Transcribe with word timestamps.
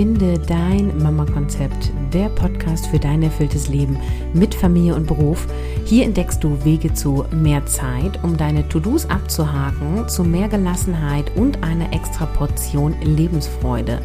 Finde 0.00 0.38
dein 0.38 0.96
Mama-Konzept, 1.02 1.92
der 2.14 2.30
Podcast 2.30 2.86
für 2.86 2.98
dein 2.98 3.22
erfülltes 3.22 3.68
Leben 3.68 3.98
mit 4.32 4.54
Familie 4.54 4.94
und 4.94 5.06
Beruf. 5.06 5.46
Hier 5.84 6.06
entdeckst 6.06 6.42
du 6.42 6.64
Wege 6.64 6.94
zu 6.94 7.26
mehr 7.30 7.66
Zeit, 7.66 8.18
um 8.24 8.34
deine 8.34 8.66
To-Dos 8.66 9.10
abzuhaken, 9.10 10.08
zu 10.08 10.24
mehr 10.24 10.48
Gelassenheit 10.48 11.30
und 11.36 11.62
einer 11.62 11.92
extra 11.92 12.24
Portion 12.24 12.94
Lebensfreude. 13.02 14.00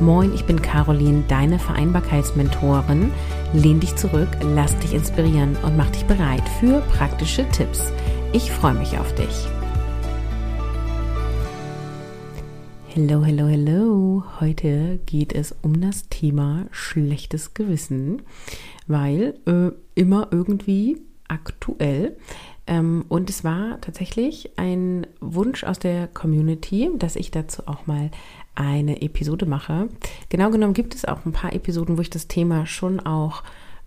Moin, 0.00 0.34
ich 0.34 0.44
bin 0.44 0.60
Caroline, 0.60 1.24
deine 1.28 1.58
Vereinbarkeitsmentorin. 1.58 3.10
Lehn 3.54 3.80
dich 3.80 3.96
zurück, 3.96 4.28
lass 4.42 4.78
dich 4.80 4.92
inspirieren 4.92 5.56
und 5.64 5.78
mach 5.78 5.88
dich 5.88 6.04
bereit 6.04 6.46
für 6.60 6.82
praktische 6.92 7.48
Tipps. 7.48 7.90
Ich 8.34 8.52
freue 8.52 8.74
mich 8.74 8.98
auf 8.98 9.14
dich. 9.14 9.48
Hello, 12.94 13.22
hello, 13.22 13.46
hello. 13.46 14.24
Heute 14.40 14.98
geht 15.04 15.34
es 15.34 15.54
um 15.60 15.78
das 15.82 16.08
Thema 16.08 16.66
schlechtes 16.70 17.52
Gewissen, 17.52 18.22
weil 18.86 19.34
äh, 19.46 19.72
immer 19.94 20.28
irgendwie 20.30 21.02
aktuell. 21.28 22.16
Ähm, 22.66 23.04
und 23.08 23.28
es 23.28 23.44
war 23.44 23.78
tatsächlich 23.82 24.58
ein 24.58 25.06
Wunsch 25.20 25.64
aus 25.64 25.78
der 25.78 26.08
Community, 26.08 26.90
dass 26.96 27.16
ich 27.16 27.30
dazu 27.30 27.62
auch 27.66 27.86
mal 27.86 28.10
eine 28.54 29.02
Episode 29.02 29.44
mache. 29.44 29.90
Genau 30.30 30.50
genommen 30.50 30.72
gibt 30.72 30.94
es 30.94 31.04
auch 31.04 31.26
ein 31.26 31.32
paar 31.32 31.52
Episoden, 31.52 31.98
wo 31.98 32.00
ich 32.00 32.10
das 32.10 32.26
Thema 32.26 32.64
schon 32.64 33.00
auch 33.00 33.42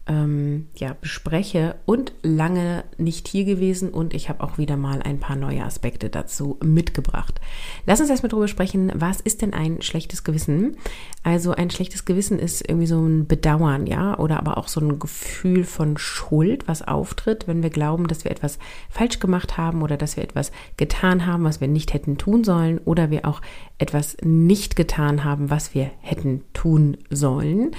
ähm, 0.07 0.67
ja, 0.75 0.95
bespreche 0.99 1.75
und 1.85 2.13
lange 2.23 2.83
nicht 2.97 3.27
hier 3.27 3.45
gewesen 3.45 3.89
und 3.89 4.13
ich 4.13 4.29
habe 4.29 4.43
auch 4.43 4.57
wieder 4.57 4.75
mal 4.75 5.01
ein 5.01 5.19
paar 5.19 5.35
neue 5.35 5.63
Aspekte 5.63 6.09
dazu 6.09 6.57
mitgebracht. 6.63 7.39
Lass 7.85 8.01
uns 8.01 8.09
erstmal 8.09 8.29
darüber 8.29 8.47
sprechen, 8.47 8.91
was 8.95 9.21
ist 9.21 9.41
denn 9.41 9.53
ein 9.53 9.81
schlechtes 9.81 10.23
Gewissen? 10.23 10.77
Also 11.23 11.51
ein 11.51 11.69
schlechtes 11.69 12.05
Gewissen 12.05 12.39
ist 12.39 12.67
irgendwie 12.67 12.87
so 12.87 12.99
ein 12.99 13.27
Bedauern, 13.27 13.85
ja, 13.85 14.17
oder 14.17 14.39
aber 14.39 14.57
auch 14.57 14.67
so 14.67 14.81
ein 14.81 14.97
Gefühl 14.97 15.63
von 15.63 15.97
Schuld, 15.97 16.67
was 16.67 16.81
auftritt, 16.81 17.47
wenn 17.47 17.61
wir 17.61 17.69
glauben, 17.69 18.07
dass 18.07 18.23
wir 18.23 18.31
etwas 18.31 18.57
falsch 18.89 19.19
gemacht 19.19 19.57
haben 19.57 19.83
oder 19.83 19.97
dass 19.97 20.17
wir 20.17 20.23
etwas 20.23 20.51
getan 20.77 21.27
haben, 21.27 21.43
was 21.43 21.61
wir 21.61 21.67
nicht 21.67 21.93
hätten 21.93 22.17
tun 22.17 22.43
sollen 22.43 22.79
oder 22.79 23.11
wir 23.11 23.25
auch 23.25 23.41
etwas 23.77 24.17
nicht 24.23 24.75
getan 24.75 25.23
haben, 25.23 25.49
was 25.49 25.75
wir 25.75 25.91
hätten 26.01 26.43
tun 26.53 26.97
sollen. 27.09 27.71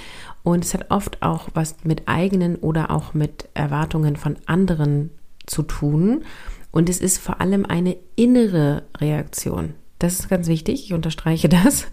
Und 0.43 0.65
es 0.65 0.75
hat 0.75 0.91
oft 0.91 1.23
auch 1.23 1.49
was 1.55 1.77
mit 1.85 2.09
eigenen 2.09 2.57
oder 2.57 2.91
auch 2.91 3.15
mit 3.15 3.49
Erwartungen 3.55 4.17
von 4.17 4.37
anderen 4.47 5.11
zu 5.47 5.63
tun. 5.63 6.25
Und 6.71 6.89
es 6.89 7.01
ist 7.01 7.19
vor 7.19 7.41
allem 7.41 7.65
eine 7.67 7.97
innere 8.17 8.83
Reaktion. 8.99 9.75
Das 9.99 10.19
ist 10.19 10.29
ganz 10.29 10.49
wichtig, 10.49 10.85
ich 10.87 10.95
unterstreiche 10.95 11.49
das. 11.49 11.87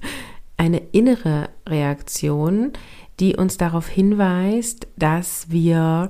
Eine 0.57 0.81
innere 0.91 1.49
Reaktion, 1.67 2.73
die 3.19 3.35
uns 3.35 3.57
darauf 3.57 3.87
hinweist, 3.87 4.87
dass 4.97 5.49
wir 5.49 6.09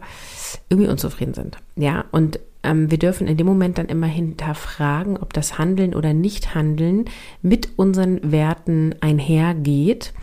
irgendwie 0.69 0.89
unzufrieden 0.89 1.33
sind. 1.33 1.57
Ja, 1.75 2.05
und 2.11 2.39
ähm, 2.63 2.91
wir 2.91 2.97
dürfen 2.97 3.27
in 3.27 3.37
dem 3.37 3.47
Moment 3.47 3.77
dann 3.77 3.87
immer 3.87 4.07
hinterfragen, 4.07 5.17
ob 5.17 5.33
das 5.33 5.57
Handeln 5.57 5.95
oder 5.95 6.13
Nicht-Handeln 6.13 7.05
mit 7.41 7.69
unseren 7.77 8.31
Werten 8.31 8.95
einhergeht. 9.01 10.13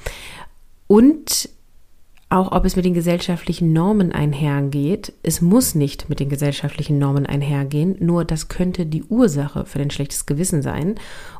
Und 0.87 1.49
auch 2.29 2.51
ob 2.51 2.65
es 2.65 2.75
mit 2.75 2.85
den 2.85 2.95
gesellschaftlichen 2.95 3.73
Normen 3.73 4.11
einhergeht. 4.11 5.13
Es 5.23 5.41
muss 5.41 5.77
nicht 5.77 6.09
mit 6.09 6.19
den 6.19 6.29
gesellschaftlichen 6.29 6.99
Normen 6.99 7.25
einhergehen, 7.25 7.97
nur 8.01 8.25
das 8.25 8.49
könnte 8.49 8.85
die 8.85 9.05
Ursache 9.05 9.65
für 9.65 9.79
ein 9.79 9.91
schlechtes 9.91 10.27
Gewissen 10.27 10.61
sein. 10.61 10.97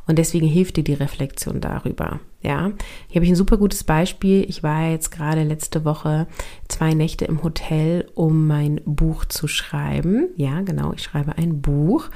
Und 0.07 0.19
deswegen 0.19 0.47
hilft 0.47 0.77
dir 0.77 0.85
die 0.85 0.95
Reflexion 0.95 1.61
darüber. 1.61 2.21
Ja, 2.41 2.71
hier 3.09 3.17
habe 3.17 3.25
ich 3.25 3.33
ein 3.33 3.37
super 3.37 3.57
gutes 3.57 3.83
Beispiel. 3.83 4.49
Ich 4.49 4.63
war 4.63 4.89
jetzt 4.91 5.11
gerade 5.11 5.43
letzte 5.43 5.85
Woche 5.85 6.29
zwei 6.69 6.95
Nächte 6.95 7.25
im 7.25 7.43
Hotel, 7.43 8.09
um 8.15 8.47
mein 8.47 8.81
Buch 8.85 9.25
zu 9.25 9.49
schreiben. 9.49 10.29
Ja, 10.37 10.61
genau, 10.61 10.93
ich 10.93 11.03
schreibe 11.03 11.37
ein 11.37 11.61
Buch. 11.61 12.09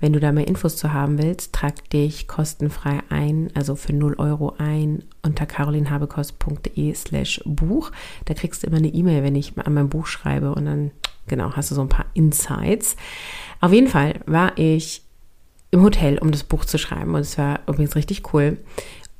Wenn 0.00 0.12
du 0.12 0.20
da 0.20 0.32
mehr 0.32 0.48
Infos 0.48 0.76
zu 0.76 0.92
haben 0.92 1.18
willst, 1.18 1.52
trag 1.52 1.88
dich 1.90 2.28
kostenfrei 2.28 3.00
ein, 3.08 3.50
also 3.54 3.76
für 3.76 3.92
0 3.92 4.14
Euro 4.18 4.54
ein 4.58 5.04
unter 5.22 5.46
carolinhabekost.de 5.46 6.94
slash 6.94 7.40
Buch. 7.44 7.90
Da 8.24 8.34
kriegst 8.34 8.62
du 8.62 8.66
immer 8.66 8.78
eine 8.78 8.88
E-Mail, 8.88 9.22
wenn 9.22 9.36
ich 9.36 9.56
an 9.56 9.74
meinem 9.74 9.88
Buch 9.88 10.06
schreibe 10.06 10.54
und 10.54 10.66
dann, 10.66 10.90
genau, 11.26 11.52
hast 11.52 11.70
du 11.70 11.74
so 11.74 11.80
ein 11.80 11.88
paar 11.88 12.06
Insights. 12.14 12.96
Auf 13.60 13.72
jeden 13.72 13.88
Fall 13.88 14.20
war 14.26 14.58
ich 14.58 15.02
im 15.70 15.82
Hotel, 15.82 16.18
um 16.18 16.30
das 16.30 16.44
Buch 16.44 16.64
zu 16.64 16.78
schreiben 16.78 17.14
und 17.14 17.20
es 17.22 17.38
war 17.38 17.60
übrigens 17.66 17.96
richtig 17.96 18.32
cool. 18.32 18.58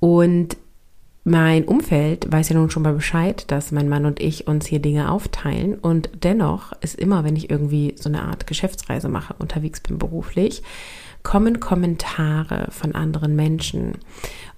Und 0.01 0.57
mein 1.25 1.65
Umfeld 1.65 2.31
weiß 2.31 2.51
ja 2.51 2.57
nun 2.57 2.69
schon 2.69 2.83
mal 2.83 2.93
Bescheid, 2.93 3.51
dass 3.51 3.73
mein 3.73 3.89
Mann 3.89 4.05
und 4.05 4.21
ich 4.21 4.47
uns 4.47 4.67
hier 4.67 4.79
Dinge 4.79 5.11
aufteilen. 5.11 5.75
Und 5.75 6.11
dennoch 6.23 6.73
ist 6.83 6.99
immer, 6.99 7.25
wenn 7.25 7.35
ich 7.35 7.51
irgendwie 7.51 7.95
so 7.99 8.11
eine 8.11 8.23
Art 8.23 8.47
Geschäftsreise 8.47 9.09
mache, 9.09 9.35
unterwegs 9.39 9.81
bin 9.81 9.97
beruflich, 9.97 10.63
kommen 11.23 11.61
Kommentare 11.61 12.69
von 12.71 12.95
anderen 12.95 13.35
Menschen. 13.35 13.95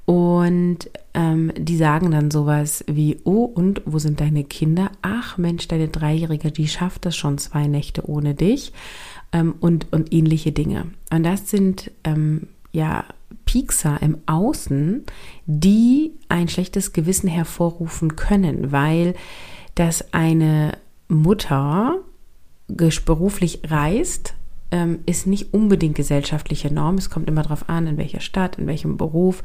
Und 0.06 0.90
ähm, 1.14 1.52
die 1.56 1.76
sagen 1.76 2.10
dann 2.10 2.32
sowas 2.32 2.84
wie, 2.88 3.20
oh, 3.22 3.44
und 3.44 3.82
wo 3.86 4.00
sind 4.00 4.20
deine 4.20 4.42
Kinder? 4.42 4.90
Ach 5.02 5.38
Mensch, 5.38 5.68
deine 5.68 5.88
Dreijährige, 5.88 6.50
die 6.50 6.66
schafft 6.66 7.06
das 7.06 7.16
schon 7.16 7.38
zwei 7.38 7.68
Nächte 7.68 8.08
ohne 8.08 8.34
dich. 8.34 8.72
Ähm, 9.32 9.54
und, 9.60 9.92
und 9.92 10.12
ähnliche 10.12 10.50
Dinge. 10.50 10.86
Und 11.12 11.22
das 11.22 11.48
sind 11.48 11.92
ähm, 12.02 12.48
ja 12.72 13.04
Piekser 13.46 13.98
im 14.02 14.18
Außen, 14.26 15.04
die 15.46 16.12
ein 16.28 16.48
schlechtes 16.48 16.92
Gewissen 16.92 17.28
hervorrufen 17.28 18.16
können, 18.16 18.72
weil 18.72 19.14
das 19.74 20.12
eine 20.12 20.76
Mutter 21.08 21.96
beruflich 22.68 23.60
reist, 23.68 24.34
ähm, 24.72 24.98
ist 25.06 25.26
nicht 25.26 25.54
unbedingt 25.54 25.94
gesellschaftliche 25.94 26.72
Norm. 26.72 26.96
Es 26.96 27.08
kommt 27.08 27.28
immer 27.28 27.42
darauf 27.42 27.68
an, 27.68 27.86
in 27.86 27.96
welcher 27.96 28.20
Stadt, 28.20 28.58
in 28.58 28.66
welchem 28.66 28.96
Beruf. 28.96 29.42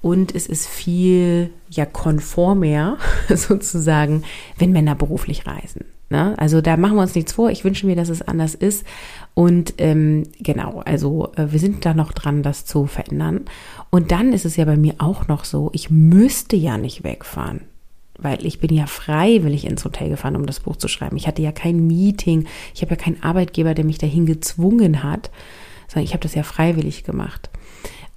Und 0.00 0.34
es 0.34 0.46
ist 0.46 0.66
viel 0.66 1.50
ja 1.68 1.86
konformer 1.86 2.98
sozusagen, 3.28 4.22
wenn 4.58 4.72
Männer 4.72 4.94
beruflich 4.94 5.46
reisen. 5.46 5.84
Ne? 6.10 6.34
Also 6.38 6.60
da 6.60 6.76
machen 6.76 6.96
wir 6.96 7.02
uns 7.02 7.14
nichts 7.14 7.32
vor. 7.32 7.50
Ich 7.50 7.64
wünsche 7.64 7.86
mir, 7.86 7.96
dass 7.96 8.08
es 8.08 8.22
anders 8.22 8.54
ist. 8.54 8.84
Und 9.34 9.74
ähm, 9.78 10.24
genau, 10.40 10.82
also 10.84 11.32
äh, 11.36 11.52
wir 11.52 11.58
sind 11.58 11.86
da 11.86 11.94
noch 11.94 12.12
dran, 12.12 12.42
das 12.42 12.66
zu 12.66 12.86
verändern. 12.86 13.46
Und 13.90 14.10
dann 14.10 14.32
ist 14.32 14.44
es 14.44 14.56
ja 14.56 14.64
bei 14.64 14.76
mir 14.76 14.94
auch 14.98 15.28
noch 15.28 15.44
so, 15.44 15.70
ich 15.72 15.90
müsste 15.90 16.56
ja 16.56 16.76
nicht 16.76 17.02
wegfahren. 17.04 17.62
Weil 18.18 18.44
ich 18.44 18.60
bin 18.60 18.74
ja 18.74 18.86
freiwillig 18.86 19.64
ins 19.64 19.84
Hotel 19.84 20.10
gefahren, 20.10 20.36
um 20.36 20.46
das 20.46 20.60
Buch 20.60 20.76
zu 20.76 20.86
schreiben. 20.86 21.16
Ich 21.16 21.26
hatte 21.26 21.42
ja 21.42 21.50
kein 21.50 21.86
Meeting, 21.86 22.46
ich 22.74 22.82
habe 22.82 22.90
ja 22.90 22.96
keinen 22.96 23.22
Arbeitgeber, 23.22 23.74
der 23.74 23.86
mich 23.86 23.98
dahin 23.98 24.26
gezwungen 24.26 25.02
hat, 25.02 25.30
sondern 25.88 26.04
ich 26.04 26.12
habe 26.12 26.22
das 26.22 26.34
ja 26.34 26.42
freiwillig 26.42 27.04
gemacht. 27.04 27.50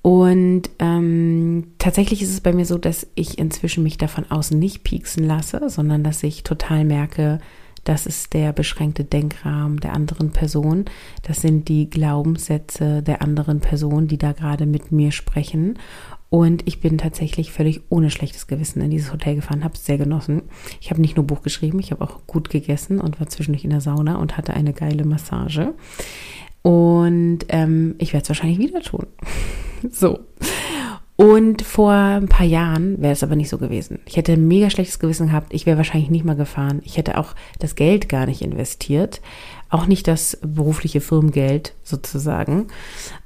Und 0.01 0.69
ähm, 0.77 1.71
tatsächlich 1.79 2.21
ist 2.21 2.29
es 2.29 2.41
bei 2.41 2.53
mir 2.53 2.65
so, 2.65 2.77
dass 2.77 3.07
ich 3.15 3.39
inzwischen 3.39 3.81
mich 3.81 3.97
davon 3.97 4.29
außen 4.29 4.59
nicht 4.59 4.83
pieksen 4.83 5.23
lasse, 5.23 5.67
sondern 5.69 6.03
dass 6.03 6.21
ich 6.21 6.43
total 6.43 6.85
merke, 6.85 7.39
das 7.85 8.05
ist 8.05 8.33
der 8.33 8.51
beschränkte 8.51 9.03
Denkrahmen 9.03 9.79
der 9.79 9.93
anderen 9.93 10.31
Person. 10.31 10.85
Das 11.21 11.41
sind 11.41 11.69
die 11.69 11.89
Glaubenssätze 11.89 13.01
der 13.01 13.21
anderen 13.21 13.61
Person, 13.61 14.07
die 14.07 14.17
da 14.17 14.33
gerade 14.33 14.65
mit 14.65 14.91
mir 14.91 15.11
sprechen. 15.11 15.77
Und 16.29 16.67
ich 16.67 16.81
bin 16.81 16.97
tatsächlich 16.97 17.51
völlig 17.51 17.83
ohne 17.89 18.09
schlechtes 18.09 18.47
Gewissen 18.47 18.81
in 18.81 18.89
dieses 18.89 19.13
Hotel 19.13 19.35
gefahren, 19.35 19.63
habe 19.63 19.75
es 19.75 19.85
sehr 19.85 19.99
genossen. 19.99 20.41
Ich 20.81 20.89
habe 20.89 20.99
nicht 20.99 21.15
nur 21.15 21.27
Buch 21.27 21.43
geschrieben, 21.43 21.79
ich 21.79 21.91
habe 21.91 22.03
auch 22.03 22.25
gut 22.25 22.49
gegessen 22.49 22.99
und 22.99 23.19
war 23.19 23.27
zwischendurch 23.27 23.63
in 23.63 23.69
der 23.69 23.81
Sauna 23.81 24.17
und 24.17 24.35
hatte 24.35 24.53
eine 24.53 24.73
geile 24.73 25.05
Massage. 25.05 25.75
Und 26.63 27.45
ähm, 27.49 27.93
ich 27.99 28.13
werde 28.13 28.23
es 28.23 28.29
wahrscheinlich 28.29 28.57
wieder 28.57 28.81
tun. 28.81 29.05
so. 29.91 30.19
Und 31.17 31.61
vor 31.61 31.93
ein 31.93 32.27
paar 32.27 32.45
Jahren 32.45 33.01
wäre 33.01 33.13
es 33.13 33.23
aber 33.23 33.37
nicht 33.37 33.49
so 33.49 33.57
gewesen. 33.57 33.99
Ich 34.05 34.17
hätte 34.17 34.33
ein 34.33 34.47
mega 34.47 34.69
schlechtes 34.69 34.99
Gewissen 34.99 35.27
gehabt. 35.27 35.53
Ich 35.53 35.65
wäre 35.65 35.77
wahrscheinlich 35.77 36.09
nicht 36.09 36.25
mal 36.25 36.35
gefahren. 36.35 36.81
Ich 36.83 36.97
hätte 36.97 37.17
auch 37.17 37.35
das 37.57 37.75
Geld 37.75 38.09
gar 38.09 38.25
nicht 38.25 38.41
investiert. 38.41 39.21
Auch 39.69 39.87
nicht 39.87 40.09
das 40.09 40.37
berufliche 40.41 40.99
Firmengeld 40.99 41.73
sozusagen. 41.83 42.67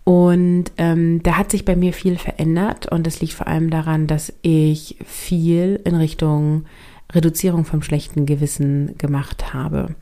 Und 0.04 0.66
ähm, 0.78 1.24
da 1.24 1.38
hat 1.38 1.50
sich 1.50 1.66
bei 1.66 1.75
mir 1.75 1.94
viel 1.94 2.18
verändert. 2.18 2.86
Und 2.92 3.08
das 3.08 3.22
liegt 3.22 3.34
vor 3.34 3.48
allem 3.48 3.72
daran, 3.72 4.06
dass 4.06 4.34
ich 4.44 4.98
viel 5.04 5.80
in 5.84 5.96
Richtung 5.96 6.66
Reduzierung 7.12 7.66
vom 7.66 7.81
schlechten 7.81 8.28
Gewissen 8.28 9.00
gemacht 9.00 9.52
habe. 9.52 9.96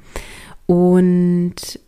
Und 0.66 1.80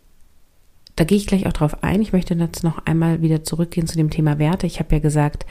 da 0.96 1.04
gehe 1.04 1.18
ich 1.18 1.26
gleich 1.26 1.46
auch 1.46 1.52
drauf 1.52 1.82
ein. 1.82 2.00
Ich 2.00 2.14
möchte 2.14 2.34
jetzt 2.34 2.64
noch 2.64 2.86
einmal 2.86 3.20
wieder 3.20 3.44
zurückgehen 3.44 3.86
zu 3.86 3.96
dem 3.96 4.10
Thema 4.10 4.38
Werte. 4.38 4.66
Ich 4.66 4.78
habe 4.80 4.94
ja 4.94 4.98
gesagt, 4.98 5.44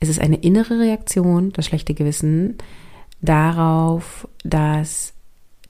es 0.00 0.08
ist 0.08 0.20
eine 0.20 0.36
innere 0.36 0.78
Reaktion, 0.78 1.52
das 1.52 1.66
schlechte 1.66 1.94
Gewissen, 1.94 2.56
darauf, 3.20 4.26
dass 4.44 5.12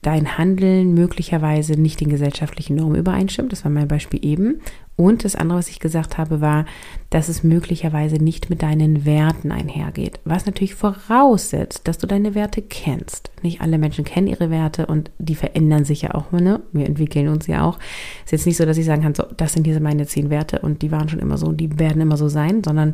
dein 0.01 0.37
Handeln 0.37 0.93
möglicherweise 0.93 1.73
nicht 1.73 1.99
den 2.01 2.09
gesellschaftlichen 2.09 2.75
Normen 2.75 2.95
übereinstimmt. 2.95 3.51
Das 3.51 3.63
war 3.65 3.71
mein 3.71 3.87
Beispiel 3.87 4.25
eben. 4.25 4.61
Und 4.97 5.25
das 5.25 5.35
andere, 5.35 5.57
was 5.57 5.69
ich 5.69 5.79
gesagt 5.79 6.17
habe, 6.17 6.41
war, 6.41 6.65
dass 7.09 7.27
es 7.27 7.43
möglicherweise 7.43 8.17
nicht 8.17 8.49
mit 8.49 8.61
deinen 8.61 9.03
Werten 9.03 9.51
einhergeht. 9.51 10.19
Was 10.25 10.45
natürlich 10.45 10.75
voraussetzt, 10.75 11.87
dass 11.87 11.97
du 11.97 12.07
deine 12.07 12.35
Werte 12.35 12.61
kennst. 12.61 13.31
Nicht 13.41 13.61
alle 13.61 13.77
Menschen 13.77 14.05
kennen 14.05 14.27
ihre 14.27 14.51
Werte 14.51 14.85
und 14.85 15.09
die 15.17 15.35
verändern 15.35 15.85
sich 15.85 16.03
ja 16.03 16.13
auch. 16.13 16.31
Ne? 16.31 16.61
Wir 16.71 16.85
entwickeln 16.85 17.29
uns 17.29 17.47
ja 17.47 17.63
auch. 17.63 17.79
Es 18.19 18.25
ist 18.25 18.31
jetzt 18.31 18.45
nicht 18.45 18.57
so, 18.57 18.65
dass 18.65 18.77
ich 18.77 18.85
sagen 18.85 19.01
kann, 19.01 19.15
so, 19.15 19.23
das 19.35 19.53
sind 19.53 19.65
diese 19.65 19.79
meine 19.79 20.05
zehn 20.05 20.29
Werte 20.29 20.59
und 20.59 20.81
die 20.81 20.91
waren 20.91 21.09
schon 21.09 21.19
immer 21.19 21.37
so 21.37 21.47
und 21.47 21.57
die 21.57 21.79
werden 21.79 22.01
immer 22.01 22.17
so 22.17 22.27
sein, 22.27 22.63
sondern 22.63 22.93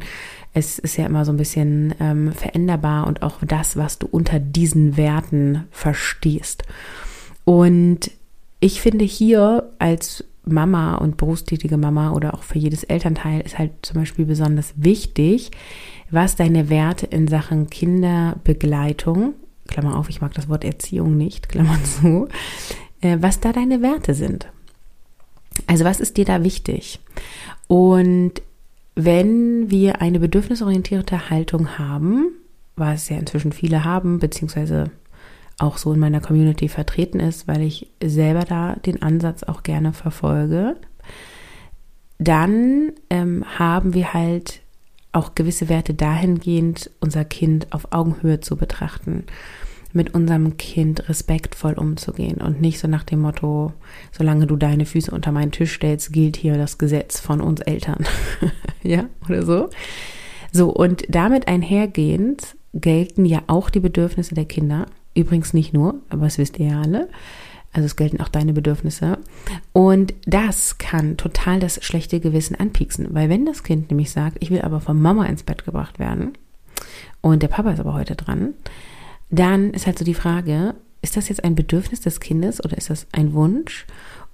es 0.53 0.79
ist 0.79 0.97
ja 0.97 1.05
immer 1.05 1.25
so 1.25 1.33
ein 1.33 1.37
bisschen 1.37 1.93
ähm, 1.99 2.31
veränderbar 2.31 3.07
und 3.07 3.21
auch 3.21 3.39
das, 3.45 3.75
was 3.75 3.99
du 3.99 4.07
unter 4.09 4.39
diesen 4.39 4.97
Werten 4.97 5.65
verstehst. 5.71 6.63
Und 7.43 8.11
ich 8.59 8.81
finde 8.81 9.05
hier 9.05 9.71
als 9.77 10.23
Mama 10.47 10.95
und 10.95 11.17
berufstätige 11.17 11.77
Mama 11.77 12.11
oder 12.11 12.33
auch 12.33 12.43
für 12.43 12.57
jedes 12.57 12.83
Elternteil 12.83 13.41
ist 13.41 13.57
halt 13.57 13.71
zum 13.81 13.99
Beispiel 13.99 14.25
besonders 14.25 14.73
wichtig, 14.75 15.51
was 16.09 16.35
deine 16.35 16.69
Werte 16.69 17.05
in 17.05 17.27
Sachen 17.27 17.69
Kinderbegleitung, 17.69 19.33
Klammer 19.67 19.97
auf, 19.97 20.09
ich 20.09 20.21
mag 20.21 20.33
das 20.33 20.49
Wort 20.49 20.63
Erziehung 20.63 21.17
nicht, 21.17 21.49
Klammer 21.49 21.77
zu, 21.83 22.27
äh, 23.01 23.17
was 23.19 23.39
da 23.39 23.51
deine 23.51 23.81
Werte 23.81 24.13
sind. 24.13 24.47
Also 25.65 25.85
was 25.85 25.99
ist 25.99 26.17
dir 26.17 26.25
da 26.25 26.43
wichtig? 26.43 26.99
Und 27.67 28.33
wenn 28.95 29.69
wir 29.69 30.01
eine 30.01 30.19
bedürfnisorientierte 30.19 31.29
Haltung 31.29 31.77
haben, 31.77 32.31
was 32.75 33.09
ja 33.09 33.17
inzwischen 33.17 33.51
viele 33.51 33.83
haben, 33.83 34.19
beziehungsweise 34.19 34.91
auch 35.59 35.77
so 35.77 35.93
in 35.93 35.99
meiner 35.99 36.21
Community 36.21 36.69
vertreten 36.69 37.19
ist, 37.19 37.47
weil 37.47 37.61
ich 37.61 37.91
selber 38.03 38.41
da 38.41 38.75
den 38.75 39.01
Ansatz 39.01 39.43
auch 39.43 39.63
gerne 39.63 39.93
verfolge, 39.93 40.75
dann 42.19 42.93
ähm, 43.09 43.43
haben 43.57 43.93
wir 43.93 44.13
halt 44.13 44.61
auch 45.11 45.35
gewisse 45.35 45.69
Werte 45.69 45.93
dahingehend, 45.93 46.91
unser 46.99 47.25
Kind 47.25 47.67
auf 47.71 47.91
Augenhöhe 47.91 48.39
zu 48.39 48.55
betrachten, 48.55 49.25
mit 49.93 50.13
unserem 50.13 50.57
Kind 50.57 51.09
respektvoll 51.09 51.73
umzugehen 51.73 52.37
und 52.37 52.61
nicht 52.61 52.79
so 52.79 52.87
nach 52.87 53.03
dem 53.03 53.21
Motto, 53.21 53.73
solange 54.11 54.45
du 54.45 54.55
deine 54.55 54.85
Füße 54.85 55.11
unter 55.11 55.31
meinen 55.31 55.51
Tisch 55.51 55.73
stellst, 55.73 56.13
gilt 56.13 56.37
hier 56.37 56.57
das 56.57 56.77
Gesetz 56.77 57.19
von 57.19 57.41
uns 57.41 57.61
Eltern. 57.61 58.05
ja, 58.83 59.05
oder 59.27 59.43
so. 59.43 59.69
So, 60.51 60.69
und 60.69 61.03
damit 61.09 61.47
einhergehend 61.47 62.55
gelten 62.73 63.25
ja 63.25 63.41
auch 63.47 63.69
die 63.69 63.79
Bedürfnisse 63.79 64.35
der 64.35 64.45
Kinder 64.45 64.85
Übrigens 65.17 65.53
nicht 65.53 65.73
nur, 65.73 65.95
aber 66.09 66.25
das 66.25 66.37
wisst 66.37 66.59
ihr 66.59 66.67
ja 66.67 66.81
alle. 66.81 67.09
Also 67.73 67.85
es 67.85 67.95
gelten 67.95 68.21
auch 68.21 68.29
deine 68.29 68.53
Bedürfnisse. 68.53 69.17
Und 69.73 70.13
das 70.25 70.77
kann 70.77 71.17
total 71.17 71.59
das 71.59 71.83
schlechte 71.83 72.19
Gewissen 72.19 72.55
anpieksen, 72.55 73.07
weil 73.11 73.29
wenn 73.29 73.45
das 73.45 73.63
Kind 73.63 73.89
nämlich 73.89 74.11
sagt, 74.11 74.37
ich 74.39 74.51
will 74.51 74.61
aber 74.61 74.79
von 74.79 75.01
Mama 75.01 75.25
ins 75.25 75.43
Bett 75.43 75.65
gebracht 75.65 75.99
werden 75.99 76.33
und 77.21 77.43
der 77.43 77.47
Papa 77.47 77.71
ist 77.71 77.79
aber 77.79 77.93
heute 77.93 78.15
dran, 78.15 78.53
dann 79.29 79.71
ist 79.71 79.87
halt 79.87 79.97
so 79.97 80.05
die 80.05 80.13
Frage, 80.13 80.75
ist 81.01 81.17
das 81.17 81.29
jetzt 81.29 81.43
ein 81.43 81.55
Bedürfnis 81.55 82.01
des 82.01 82.19
Kindes 82.19 82.63
oder 82.63 82.77
ist 82.77 82.89
das 82.89 83.07
ein 83.11 83.33
Wunsch? 83.33 83.85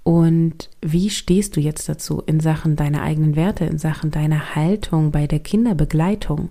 Und 0.03 0.69
wie 0.81 1.09
stehst 1.09 1.55
du 1.55 1.61
jetzt 1.61 1.87
dazu 1.87 2.21
in 2.25 2.41
Sachen 2.41 2.75
deiner 2.75 3.01
eigenen 3.03 3.37
Werte, 3.37 3.65
in 3.65 3.77
Sachen 3.77 4.11
deiner 4.11 4.53
Haltung 4.55 5.11
bei 5.11 5.27
der 5.27 5.39
Kinderbegleitung? 5.39 6.49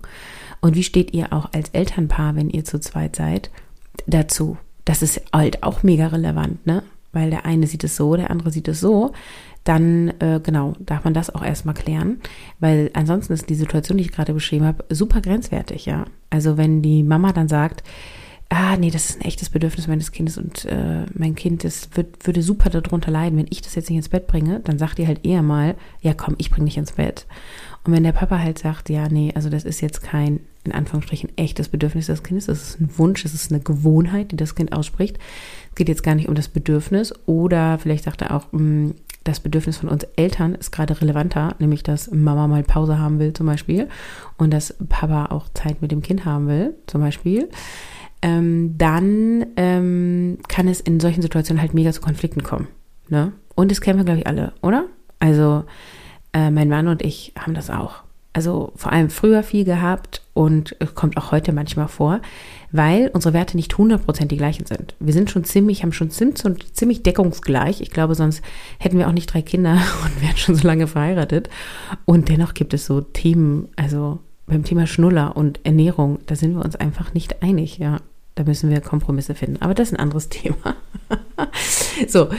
Und 0.59 0.75
wie 0.75 0.83
steht 0.83 1.13
ihr 1.13 1.33
auch 1.33 1.53
als 1.53 1.69
Elternpaar, 1.69 2.35
wenn 2.35 2.49
ihr 2.49 2.65
zu 2.65 2.79
zweit 2.79 3.15
seid? 3.15 3.51
Dazu. 4.07 4.57
Das 4.85 5.01
ist 5.01 5.21
halt 5.33 5.63
auch 5.63 5.83
mega 5.83 6.07
relevant, 6.07 6.65
ne? 6.65 6.83
Weil 7.11 7.29
der 7.29 7.45
eine 7.45 7.67
sieht 7.67 7.83
es 7.83 7.95
so, 7.95 8.15
der 8.15 8.31
andere 8.31 8.51
sieht 8.51 8.67
es 8.67 8.79
so. 8.79 9.13
Dann, 9.63 10.09
äh, 10.19 10.41
genau, 10.43 10.73
darf 10.79 11.03
man 11.03 11.13
das 11.13 11.33
auch 11.33 11.43
erstmal 11.43 11.75
klären. 11.75 12.19
Weil 12.59 12.89
ansonsten 12.93 13.33
ist 13.33 13.49
die 13.49 13.55
Situation, 13.55 13.97
die 13.97 14.03
ich 14.03 14.11
gerade 14.11 14.33
beschrieben 14.33 14.65
habe, 14.65 14.83
super 14.89 15.21
grenzwertig, 15.21 15.85
ja. 15.85 16.05
Also 16.29 16.57
wenn 16.57 16.81
die 16.81 17.03
Mama 17.03 17.31
dann 17.31 17.47
sagt, 17.47 17.83
ah, 18.53 18.77
nee, 18.77 18.91
das 18.91 19.09
ist 19.09 19.19
ein 19.19 19.25
echtes 19.25 19.49
Bedürfnis 19.49 19.87
meines 19.87 20.11
Kindes 20.11 20.37
und 20.37 20.65
äh, 20.65 21.05
mein 21.13 21.35
Kind 21.35 21.63
das 21.63 21.89
wird, 21.95 22.25
würde 22.25 22.41
super 22.41 22.69
darunter 22.69 23.11
leiden, 23.11 23.37
wenn 23.37 23.47
ich 23.49 23.61
das 23.61 23.75
jetzt 23.75 23.89
nicht 23.89 23.97
ins 23.97 24.09
Bett 24.09 24.27
bringe, 24.27 24.59
dann 24.59 24.77
sagt 24.77 24.99
ihr 24.99 25.07
halt 25.07 25.25
eher 25.25 25.41
mal, 25.41 25.75
ja 26.01 26.13
komm, 26.13 26.35
ich 26.37 26.51
bringe 26.51 26.65
dich 26.65 26.77
ins 26.77 26.93
Bett. 26.93 27.25
Und 27.83 27.93
wenn 27.93 28.03
der 28.03 28.11
Papa 28.11 28.39
halt 28.39 28.59
sagt, 28.59 28.89
ja, 28.89 29.09
nee, 29.09 29.31
also 29.35 29.49
das 29.49 29.65
ist 29.65 29.81
jetzt 29.81 30.03
kein 30.03 30.39
in 30.63 30.71
Anführungsstrichen 30.71 31.37
echtes 31.37 31.69
Bedürfnis 31.69 32.07
des 32.07 32.23
Kindes. 32.23 32.45
Das 32.45 32.61
ist 32.61 32.79
ein 32.79 32.89
Wunsch, 32.97 33.25
es 33.25 33.33
ist 33.33 33.51
eine 33.51 33.61
Gewohnheit, 33.61 34.31
die 34.31 34.35
das 34.35 34.55
Kind 34.55 34.73
ausspricht. 34.73 35.19
Es 35.69 35.75
geht 35.75 35.89
jetzt 35.89 36.03
gar 36.03 36.15
nicht 36.15 36.29
um 36.29 36.35
das 36.35 36.47
Bedürfnis 36.47 37.13
oder 37.25 37.77
vielleicht 37.77 38.05
sagt 38.05 38.21
er 38.21 38.35
auch, 38.35 38.51
mm, 38.51 38.91
das 39.23 39.39
Bedürfnis 39.39 39.77
von 39.77 39.89
uns 39.89 40.03
Eltern 40.15 40.55
ist 40.55 40.71
gerade 40.71 40.99
relevanter, 40.99 41.55
nämlich 41.59 41.83
dass 41.83 42.11
Mama 42.11 42.47
mal 42.47 42.63
Pause 42.63 42.99
haben 42.99 43.19
will 43.19 43.33
zum 43.33 43.47
Beispiel 43.47 43.87
und 44.37 44.51
dass 44.51 44.75
Papa 44.89 45.27
auch 45.27 45.47
Zeit 45.53 45.81
mit 45.81 45.91
dem 45.91 46.01
Kind 46.01 46.25
haben 46.25 46.47
will 46.47 46.75
zum 46.87 47.01
Beispiel. 47.01 47.49
Ähm, 48.21 48.77
dann 48.77 49.45
ähm, 49.57 50.37
kann 50.47 50.67
es 50.67 50.79
in 50.79 50.99
solchen 50.99 51.21
Situationen 51.21 51.61
halt 51.61 51.73
mega 51.73 51.91
zu 51.91 52.01
Konflikten 52.01 52.43
kommen. 52.43 52.67
Ne? 53.09 53.33
Und 53.55 53.71
das 53.71 53.81
kennen 53.81 53.99
wir, 53.99 54.05
glaube 54.05 54.19
ich, 54.19 54.27
alle, 54.27 54.53
oder? 54.61 54.85
Also 55.19 55.63
äh, 56.33 56.49
mein 56.49 56.69
Mann 56.69 56.87
und 56.87 57.01
ich 57.01 57.33
haben 57.37 57.53
das 57.53 57.69
auch 57.69 58.03
also 58.33 58.73
vor 58.75 58.91
allem 58.91 59.11
früher 59.11 59.43
viel 59.43 59.63
gehabt 59.63 60.23
und 60.33 60.75
kommt 60.95 61.17
auch 61.17 61.31
heute 61.31 61.53
manchmal 61.53 61.87
vor, 61.87 62.19
weil 62.71 63.11
unsere 63.13 63.33
Werte 63.33 63.55
nicht 63.55 63.73
100% 63.73 64.25
die 64.25 64.37
gleichen 64.37 64.65
sind. 64.65 64.95
Wir 64.99 65.13
sind 65.13 65.29
schon 65.29 65.43
ziemlich, 65.43 65.83
haben 65.83 65.93
schon 65.93 66.09
ziemlich, 66.09 67.03
deckungsgleich. 67.03 67.81
Ich 67.81 67.91
glaube, 67.91 68.15
sonst 68.15 68.41
hätten 68.79 68.97
wir 68.97 69.07
auch 69.07 69.13
nicht 69.13 69.31
drei 69.31 69.43
Kinder 69.43 69.73
und 70.03 70.21
wären 70.21 70.35
schon 70.35 70.55
so 70.55 70.67
lange 70.67 70.87
verheiratet. 70.87 71.49
Und 72.05 72.29
dennoch 72.29 72.55
gibt 72.55 72.73
es 72.73 72.87
so 72.87 73.01
Themen, 73.01 73.69
also 73.75 74.19
beim 74.47 74.63
Thema 74.63 74.87
Schnuller 74.87 75.37
und 75.37 75.59
Ernährung, 75.63 76.19
da 76.25 76.35
sind 76.35 76.55
wir 76.55 76.65
uns 76.65 76.75
einfach 76.75 77.13
nicht 77.13 77.43
einig, 77.43 77.77
ja. 77.77 77.99
Da 78.35 78.43
müssen 78.43 78.71
wir 78.71 78.81
Kompromisse 78.81 79.35
finden. 79.35 79.61
Aber 79.61 79.75
das 79.75 79.89
ist 79.89 79.93
ein 79.93 79.99
anderes 79.99 80.29
Thema. 80.29 80.75
so, 82.07 82.29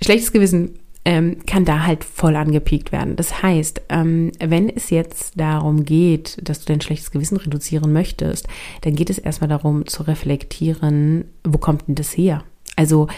schlechtes 0.00 0.32
Gewissen 0.32 0.78
ähm, 1.04 1.38
kann 1.46 1.64
da 1.64 1.84
halt 1.84 2.04
voll 2.04 2.36
angepiekt 2.36 2.92
werden. 2.92 3.16
Das 3.16 3.42
heißt, 3.42 3.82
ähm, 3.88 4.30
wenn 4.38 4.68
es 4.68 4.90
jetzt 4.90 5.38
darum 5.38 5.84
geht, 5.84 6.38
dass 6.42 6.60
du 6.60 6.66
dein 6.66 6.80
schlechtes 6.80 7.10
Gewissen 7.10 7.38
reduzieren 7.38 7.92
möchtest, 7.92 8.46
dann 8.82 8.94
geht 8.94 9.10
es 9.10 9.18
erstmal 9.18 9.48
darum 9.48 9.86
zu 9.86 10.04
reflektieren, 10.04 11.24
wo 11.44 11.58
kommt 11.58 11.88
denn 11.88 11.96
das 11.96 12.16
her? 12.16 12.44
Also 12.76 13.08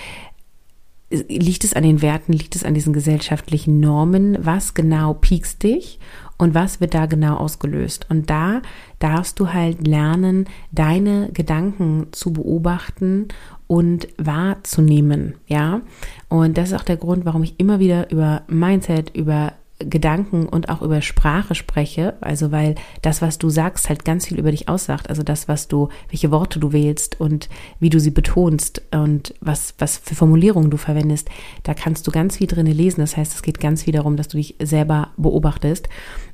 liegt 1.28 1.64
es 1.64 1.74
an 1.74 1.82
den 1.82 2.02
Werten, 2.02 2.32
liegt 2.32 2.56
es 2.56 2.64
an 2.64 2.74
diesen 2.74 2.92
gesellschaftlichen 2.92 3.80
Normen? 3.80 4.36
Was 4.40 4.74
genau 4.74 5.14
piekst 5.14 5.62
dich? 5.62 5.98
Und 6.36 6.54
was 6.54 6.80
wird 6.80 6.94
da 6.94 7.06
genau 7.06 7.36
ausgelöst? 7.36 8.06
Und 8.10 8.28
da 8.28 8.60
darfst 8.98 9.38
du 9.38 9.52
halt 9.52 9.86
lernen, 9.86 10.46
deine 10.72 11.30
Gedanken 11.32 12.08
zu 12.10 12.32
beobachten 12.32 13.28
und 13.66 14.08
wahrzunehmen, 14.18 15.34
ja. 15.46 15.80
Und 16.28 16.58
das 16.58 16.70
ist 16.70 16.74
auch 16.74 16.84
der 16.84 16.96
Grund, 16.96 17.24
warum 17.24 17.44
ich 17.44 17.58
immer 17.58 17.78
wieder 17.78 18.10
über 18.10 18.42
Mindset, 18.48 19.16
über 19.16 19.52
Gedanken 19.88 20.46
und 20.46 20.68
auch 20.68 20.82
über 20.82 21.02
Sprache 21.02 21.54
spreche, 21.54 22.14
also 22.20 22.52
weil 22.52 22.74
das, 23.02 23.22
was 23.22 23.38
du 23.38 23.50
sagst, 23.50 23.88
halt 23.88 24.04
ganz 24.04 24.26
viel 24.26 24.38
über 24.38 24.50
dich 24.50 24.68
aussagt, 24.68 25.08
also 25.08 25.22
das, 25.22 25.48
was 25.48 25.68
du, 25.68 25.88
welche 26.10 26.30
Worte 26.30 26.58
du 26.58 26.72
wählst 26.72 27.20
und 27.20 27.48
wie 27.80 27.90
du 27.90 28.00
sie 28.00 28.10
betonst 28.10 28.82
und 28.92 29.34
was, 29.40 29.74
was 29.78 29.98
für 29.98 30.14
Formulierungen 30.14 30.70
du 30.70 30.76
verwendest, 30.76 31.28
da 31.62 31.74
kannst 31.74 32.06
du 32.06 32.10
ganz 32.10 32.36
viel 32.36 32.46
drin 32.46 32.66
lesen. 32.66 33.00
Das 33.00 33.16
heißt, 33.16 33.34
es 33.34 33.42
geht 33.42 33.60
ganz 33.60 33.82
viel 33.82 33.92
darum, 33.92 34.16
dass 34.16 34.28
du 34.28 34.36
dich 34.36 34.56
selber 34.62 35.08
beobachtest. 35.16 35.88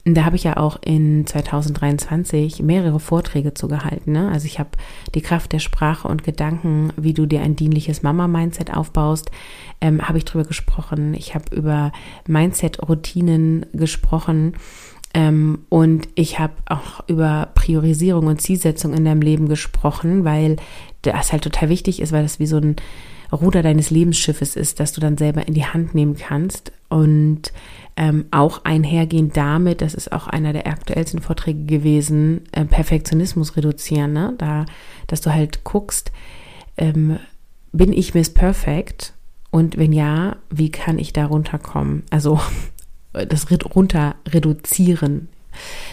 Da 0.05 0.25
habe 0.25 0.37
ich 0.37 0.45
ja 0.45 0.57
auch 0.57 0.79
in 0.83 1.27
2023 1.27 2.63
mehrere 2.63 3.01
Vorträge 3.01 3.53
zu 3.53 3.69
gehalten. 3.69 4.13
Ne? 4.13 4.31
Also 4.31 4.47
ich 4.47 4.59
habe 4.59 4.71
die 5.15 5.21
Kraft 5.21 5.53
der 5.53 5.59
Sprache 5.59 6.09
und 6.09 6.25
Gedanken, 6.25 6.93
wie 6.97 7.13
du 7.13 7.27
dir 7.27 7.43
ein 7.43 7.55
dienliches 7.55 8.03
Mama-Mindset 8.03 8.75
aufbaust, 8.75 9.31
ähm, 9.81 10.09
habe 10.09 10.19
ich 10.19 10.25
drüber 10.25 10.45
gesprochen. 10.45 11.15
Ich 11.15 11.35
habe 11.35 11.55
über 11.55 11.93
Mindset-Routinen 12.27 13.67
gesprochen. 13.73 14.55
Ähm, 15.13 15.67
und 15.69 16.09
ich 16.15 16.39
habe 16.39 16.55
auch 16.67 17.07
über 17.09 17.51
Priorisierung 17.55 18.27
und 18.27 18.41
Zielsetzung 18.41 18.95
in 18.95 19.05
deinem 19.05 19.23
Leben 19.23 19.49
gesprochen, 19.49 20.25
weil 20.25 20.57
das 21.03 21.33
halt 21.33 21.43
total 21.43 21.69
wichtig 21.69 22.01
ist, 22.01 22.13
weil 22.13 22.23
das 22.23 22.39
wie 22.39 22.47
so 22.47 22.59
ein 22.59 22.77
Ruder 23.33 23.63
deines 23.63 23.91
Lebensschiffes 23.91 24.57
ist, 24.57 24.81
dass 24.81 24.93
du 24.93 25.01
dann 25.01 25.17
selber 25.17 25.47
in 25.47 25.55
die 25.55 25.67
Hand 25.67 25.95
nehmen 25.95 26.17
kannst. 26.17 26.73
Und 26.89 27.53
ähm, 27.97 28.27
auch 28.31 28.65
einhergehend 28.65 29.37
damit, 29.37 29.81
das 29.81 29.95
ist 29.95 30.13
auch 30.13 30.27
einer 30.27 30.53
der 30.53 30.67
aktuellsten 30.67 31.21
Vorträge 31.21 31.65
gewesen, 31.65 32.43
äh, 32.53 32.65
Perfektionismus 32.65 33.57
reduzieren, 33.57 34.13
ne? 34.13 34.35
Da, 34.39 34.67
dass 35.07 35.21
du 35.21 35.33
halt 35.33 35.65
guckst, 35.65 36.11
ähm, 36.77 37.19
bin 37.73 37.93
ich 37.93 38.15
Miss 38.15 38.31
Perfect? 38.31 39.15
Und 39.51 39.77
wenn 39.77 39.93
ja, 39.93 40.37
wie 40.51 40.71
kann 40.71 40.99
ich 40.99 41.13
da 41.13 41.27
runterkommen? 41.27 42.05
Also 42.11 42.41
das 43.13 43.47
runter 43.75 44.17
reduzieren, 44.29 45.29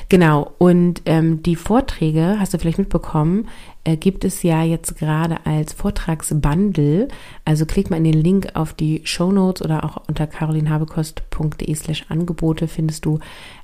Genau, 0.10 0.54
und 0.58 1.02
ähm, 1.06 1.44
die 1.44 1.56
Vorträge, 1.56 2.38
hast 2.40 2.54
du 2.54 2.60
vielleicht 2.60 2.78
mitbekommen, 2.78 3.50
äh, 3.84 3.98
gibt 3.98 4.24
es 4.26 4.44
ja 4.44 4.64
jetzt 4.64 4.98
gerade 4.98 5.46
als 5.46 5.74
Vortragsbundle. 5.74 7.08
Also 7.46 7.66
klick 7.66 7.90
mal 7.90 7.98
in 7.98 8.04
den 8.06 8.22
Link 8.22 8.50
auf 8.54 8.74
die 8.74 9.02
Show 9.04 9.32
Notes 9.32 9.62
oder 9.62 9.84
auch 9.84 10.04
unter 10.08 10.28
carolinhabekost.de 10.28 11.74
slash 11.76 12.06
Angebote 12.10 12.68
findest 12.68 13.06
du 13.06 13.20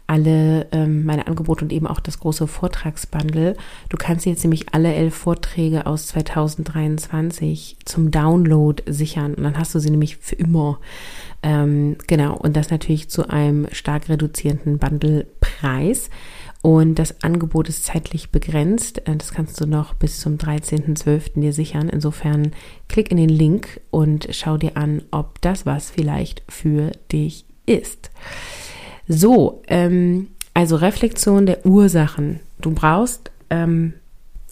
alle 0.08 0.68
ähm, 0.72 1.06
meine 1.06 1.28
Angebote 1.28 1.66
und 1.66 1.72
eben 1.72 1.88
auch 1.88 2.00
das 2.00 2.20
große 2.20 2.48
Vortragsbundle. 2.48 3.56
Du 3.90 3.98
kannst 3.98 4.26
jetzt 4.26 4.44
nämlich 4.44 4.74
alle 4.74 4.94
elf 4.94 5.16
Vorträge 5.16 5.86
aus 5.86 6.08
2023 6.08 7.78
zum 7.86 8.12
Download 8.12 8.84
sichern 8.86 9.34
und 9.34 9.44
dann 9.44 9.58
hast 9.58 9.74
du 9.76 9.80
sie 9.80 9.90
nämlich 9.90 10.18
für 10.18 10.36
immer. 10.36 10.80
Ähm, 11.42 11.98
genau, 12.08 12.36
und 12.36 12.56
das 12.56 12.70
natürlich 12.70 13.10
zu 13.10 13.30
einem 13.30 13.68
stark 13.72 14.10
reduzierenden 14.10 14.78
Bundlepreis. 14.78 16.10
Und 16.62 16.96
das 16.96 17.22
Angebot 17.24 17.68
ist 17.68 17.84
zeitlich 17.84 18.30
begrenzt. 18.30 19.06
Äh, 19.06 19.18
das 19.18 19.34
kannst 19.34 19.60
du 19.60 19.66
noch 19.66 19.94
bis 19.94 20.22
zum 20.22 20.38
13.12. 20.38 21.42
dir 21.42 21.52
sichern. 21.52 21.90
Insofern 21.90 22.54
klick 22.88 23.12
in 23.12 23.18
den 23.18 23.30
Link 23.30 23.82
und 23.92 24.30
schau 24.32 24.58
dir 24.58 24.78
an, 24.78 25.04
ob 25.12 25.42
das 25.42 25.66
was 25.66 25.92
vielleicht 25.92 26.42
für 26.48 26.92
dich 27.12 27.46
ist. 27.66 28.12
So, 29.08 29.62
ähm, 29.68 30.28
also 30.54 30.76
Reflexion 30.76 31.46
der 31.46 31.66
Ursachen. 31.66 32.40
Du 32.60 32.72
brauchst, 32.72 33.32
ähm, 33.50 33.94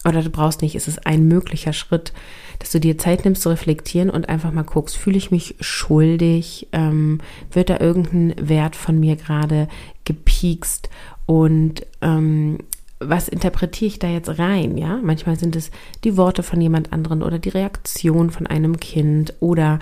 oder 0.04 0.22
du 0.22 0.30
brauchst 0.30 0.62
nicht, 0.62 0.76
es 0.76 0.88
ist 0.88 1.06
ein 1.06 1.28
möglicher 1.28 1.74
Schritt, 1.74 2.12
dass 2.60 2.72
du 2.72 2.80
dir 2.80 2.98
Zeit 2.98 3.24
nimmst 3.26 3.42
zu 3.44 3.50
reflektieren 3.50 4.10
und 4.10 4.30
einfach 4.30 4.52
mal 4.52 4.64
guckst, 4.64 4.98
fühle 4.98 5.18
ich 5.18 5.32
mich 5.32 5.56
schuldig, 5.60 6.68
ähm, 6.72 7.20
wird 7.52 7.70
da 7.70 7.80
irgendein 7.80 8.36
Wert 8.40 8.76
von 8.76 9.00
mir 9.00 9.16
gerade 9.16 9.68
gepiekst 10.06 10.90
und 11.26 11.86
ähm, 12.02 12.60
was 13.00 13.28
interpretiere 13.28 13.88
ich 13.88 14.00
da 14.00 14.08
jetzt 14.08 14.38
rein, 14.38 14.78
ja? 14.78 15.00
Manchmal 15.02 15.38
sind 15.38 15.56
es 15.56 15.72
die 16.04 16.18
Worte 16.18 16.44
von 16.44 16.62
jemand 16.62 16.94
anderen 16.94 17.24
oder 17.24 17.40
die 17.40 17.50
Reaktion 17.50 18.30
von 18.30 18.46
einem 18.46 18.80
Kind 18.80 19.34
oder 19.40 19.80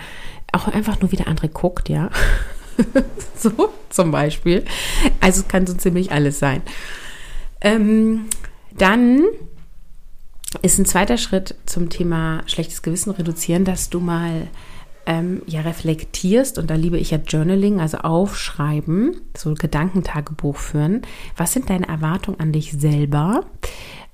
auch 0.54 0.68
einfach 0.70 1.02
nur 1.02 1.12
wie 1.12 1.18
der 1.18 1.28
andere 1.28 1.50
guckt, 1.50 1.90
ja? 1.90 2.10
so 3.36 3.74
zum 3.90 4.12
Beispiel. 4.12 4.66
Also 5.20 5.42
es 5.42 5.48
kann 5.48 5.68
so 5.68 5.74
ziemlich 5.74 6.12
alles 6.12 6.40
sein. 6.40 6.62
Ähm, 7.62 8.26
dann 8.78 9.24
ist 10.62 10.80
ein 10.80 10.86
zweiter 10.86 11.18
Schritt 11.18 11.56
zum 11.66 11.90
Thema 11.90 12.42
schlechtes 12.48 12.82
Gewissen 12.82 13.12
reduzieren, 13.12 13.66
dass 13.66 13.90
du 13.90 14.00
mal 14.00 14.48
ähm, 15.06 15.42
ja 15.48 15.62
reflektierst 15.62 16.58
und 16.58 16.70
da 16.70 16.76
liebe 16.76 16.98
ich 16.98 17.12
ja 17.12 17.18
Journaling, 17.18 17.80
also 17.80 17.98
aufschreiben, 18.00 19.22
so 19.36 19.54
Gedankentagebuch 19.54 20.58
führen. 20.58 21.02
Was 21.38 21.54
sind 21.54 21.70
deine 21.70 21.88
Erwartungen 21.88 22.40
an 22.40 22.52
dich 22.52 22.74
selber 22.74 23.46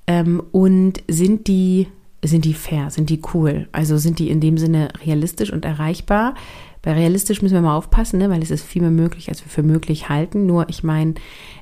ähm, 0.06 0.42
und 0.52 1.02
sind 1.08 1.48
die 1.48 1.88
sind 2.24 2.44
die 2.44 2.54
fair, 2.54 2.90
sind 2.90 3.10
die 3.10 3.20
cool? 3.34 3.68
Also 3.72 3.98
sind 3.98 4.18
die 4.18 4.30
in 4.30 4.40
dem 4.40 4.58
Sinne 4.58 4.88
realistisch 5.04 5.52
und 5.52 5.64
erreichbar? 5.64 6.34
Bei 6.86 6.92
realistisch 6.92 7.42
müssen 7.42 7.54
wir 7.54 7.62
mal 7.62 7.76
aufpassen, 7.76 8.20
ne? 8.20 8.30
weil 8.30 8.40
es 8.40 8.52
ist 8.52 8.64
viel 8.64 8.80
mehr 8.80 8.92
möglich, 8.92 9.28
als 9.28 9.44
wir 9.44 9.50
für 9.50 9.64
möglich 9.64 10.08
halten. 10.08 10.46
Nur 10.46 10.68
ich 10.68 10.84
meine, 10.84 11.14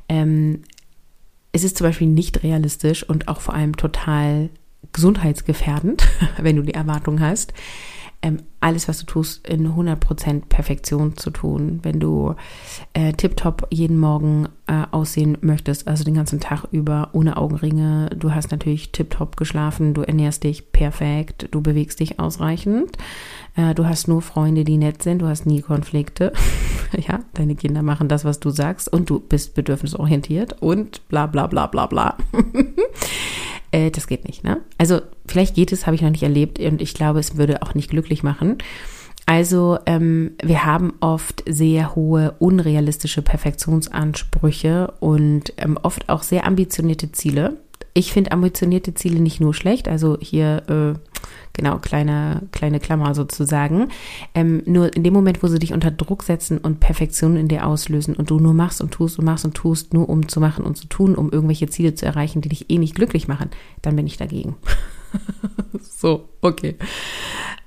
ähm, 0.07 0.65
es 1.51 1.65
ist 1.65 1.79
zum 1.79 1.87
Beispiel 1.87 2.09
nicht 2.09 2.43
realistisch 2.43 3.09
und 3.09 3.27
auch 3.27 3.41
vor 3.41 3.55
allem 3.55 3.75
total 3.75 4.51
gesundheitsgefährdend, 4.93 6.07
wenn 6.37 6.57
du 6.57 6.63
die 6.63 6.75
Erwartung 6.75 7.21
hast, 7.21 7.55
ähm, 8.21 8.43
alles, 8.61 8.87
was 8.87 8.99
du 8.99 9.07
tust, 9.07 9.49
in 9.49 9.73
100% 9.75 10.43
Perfektion 10.47 11.17
zu 11.17 11.31
tun. 11.31 11.81
Wenn 11.83 12.01
du 12.01 12.35
äh, 12.93 13.15
tiptop 13.15 13.67
jeden 13.71 13.99
Morgen 13.99 14.49
äh, 14.67 14.85
aussehen 14.91 15.39
möchtest, 15.41 15.89
also 15.89 16.05
den 16.05 16.15
ganzen 16.15 16.41
Tag 16.41 16.65
über, 16.71 17.09
ohne 17.13 17.39
Augenringe, 17.39 18.11
du 18.15 18.35
hast 18.35 18.51
natürlich 18.51 18.93
tiptop 18.93 19.39
geschlafen, 19.39 19.95
du 19.95 20.03
ernährst 20.03 20.45
dich 20.45 20.71
perfekt, 20.73 21.49
du 21.51 21.63
bewegst 21.63 22.01
dich 22.01 22.19
ausreichend, 22.19 22.97
äh, 23.57 23.75
du 23.75 23.87
hast 23.87 24.09
nur 24.09 24.23
Freunde, 24.23 24.65
die 24.65 24.77
nett 24.77 25.03
sind, 25.03 25.21
du 25.21 25.27
hast 25.27 25.47
nie 25.47 25.63
Konflikte. 25.63 26.33
ja, 27.09 27.21
deine 27.35 27.55
Kinder 27.55 27.83
machen 27.83 28.09
das, 28.09 28.25
was 28.25 28.41
du 28.41 28.51
sagst 28.51 28.93
und 28.93 29.11
du 29.11 29.21
bist 29.21 29.55
bedürfnisorientiert 29.55 30.61
und 30.63 31.07
bla 31.09 31.27
bla 31.27 31.47
bla 31.47 31.67
bla 31.67 31.87
bla. 31.87 32.17
äh, 33.71 33.91
das 33.91 34.07
geht 34.07 34.27
nicht. 34.27 34.45
Ne? 34.45 34.61
Also 34.79 35.01
vielleicht 35.27 35.55
geht 35.55 35.73
es, 35.73 35.87
habe 35.87 35.97
ich 35.97 36.03
noch 36.03 36.11
nicht 36.11 36.23
erlebt 36.23 36.59
und 36.59 36.83
ich 36.83 36.95
glaube, 36.95 37.21
es 37.21 37.37
würde 37.37 37.63
auch 37.63 37.75
nicht 37.75 37.91
glücklich 37.91 38.23
machen. 38.23 38.59
Also 39.27 39.79
ähm, 39.87 40.33
wir 40.43 40.67
haben 40.67 40.95
oft 41.01 41.45
sehr 41.49 41.95
hohe 41.95 42.35
unrealistische 42.39 43.23
Perfektionsansprüche 43.23 44.93
und 45.01 45.55
ähm, 45.57 45.79
oft 45.83 46.09
auch 46.11 46.23
sehr 46.23 46.47
ambitionierte 46.47 47.11
Ziele. 47.13 47.57
Ich 47.95 48.13
finde 48.13 48.33
ambitionierte 48.33 48.95
Ziele 48.95 49.21
nicht 49.21 49.41
nur 49.41 49.55
schlecht, 49.55 49.87
also 49.87 50.19
hier 50.21 50.65
äh, 50.69 50.99
genau 51.53 51.79
kleine 51.79 52.43
kleine 52.51 52.81
Klammer 52.81 53.15
sozusagen. 53.15 53.89
Ähm, 54.35 54.63
nur 54.67 54.95
in 54.95 55.05
dem 55.05 55.15
Moment, 55.15 55.43
wo 55.43 55.47
sie 55.47 55.61
dich 55.61 55.73
unter 55.73 55.93
Druck 55.93 56.25
setzen 56.25 56.59
und 56.59 56.81
Perfektion 56.81 57.37
in 57.37 57.47
dir 57.47 57.67
auslösen 57.67 58.17
und 58.17 58.31
du 58.31 58.41
nur 58.41 58.53
machst 58.53 58.81
und 58.81 58.91
tust 58.91 59.19
und 59.19 59.25
machst 59.25 59.45
und 59.45 59.55
tust, 59.55 59.95
nur 59.95 60.09
um 60.09 60.29
zu 60.29 60.41
machen 60.41 60.65
und 60.65 60.77
zu 60.77 60.87
tun, 60.87 61.15
um 61.15 61.31
irgendwelche 61.31 61.69
Ziele 61.69 61.95
zu 61.95 62.05
erreichen, 62.05 62.43
die 62.43 62.49
dich 62.49 62.69
eh 62.69 62.79
nicht 62.79 62.97
glücklich 62.97 63.29
machen, 63.29 63.51
dann 63.81 63.95
bin 63.95 64.07
ich 64.07 64.17
dagegen. 64.17 64.57
so, 65.81 66.29
okay. 66.41 66.77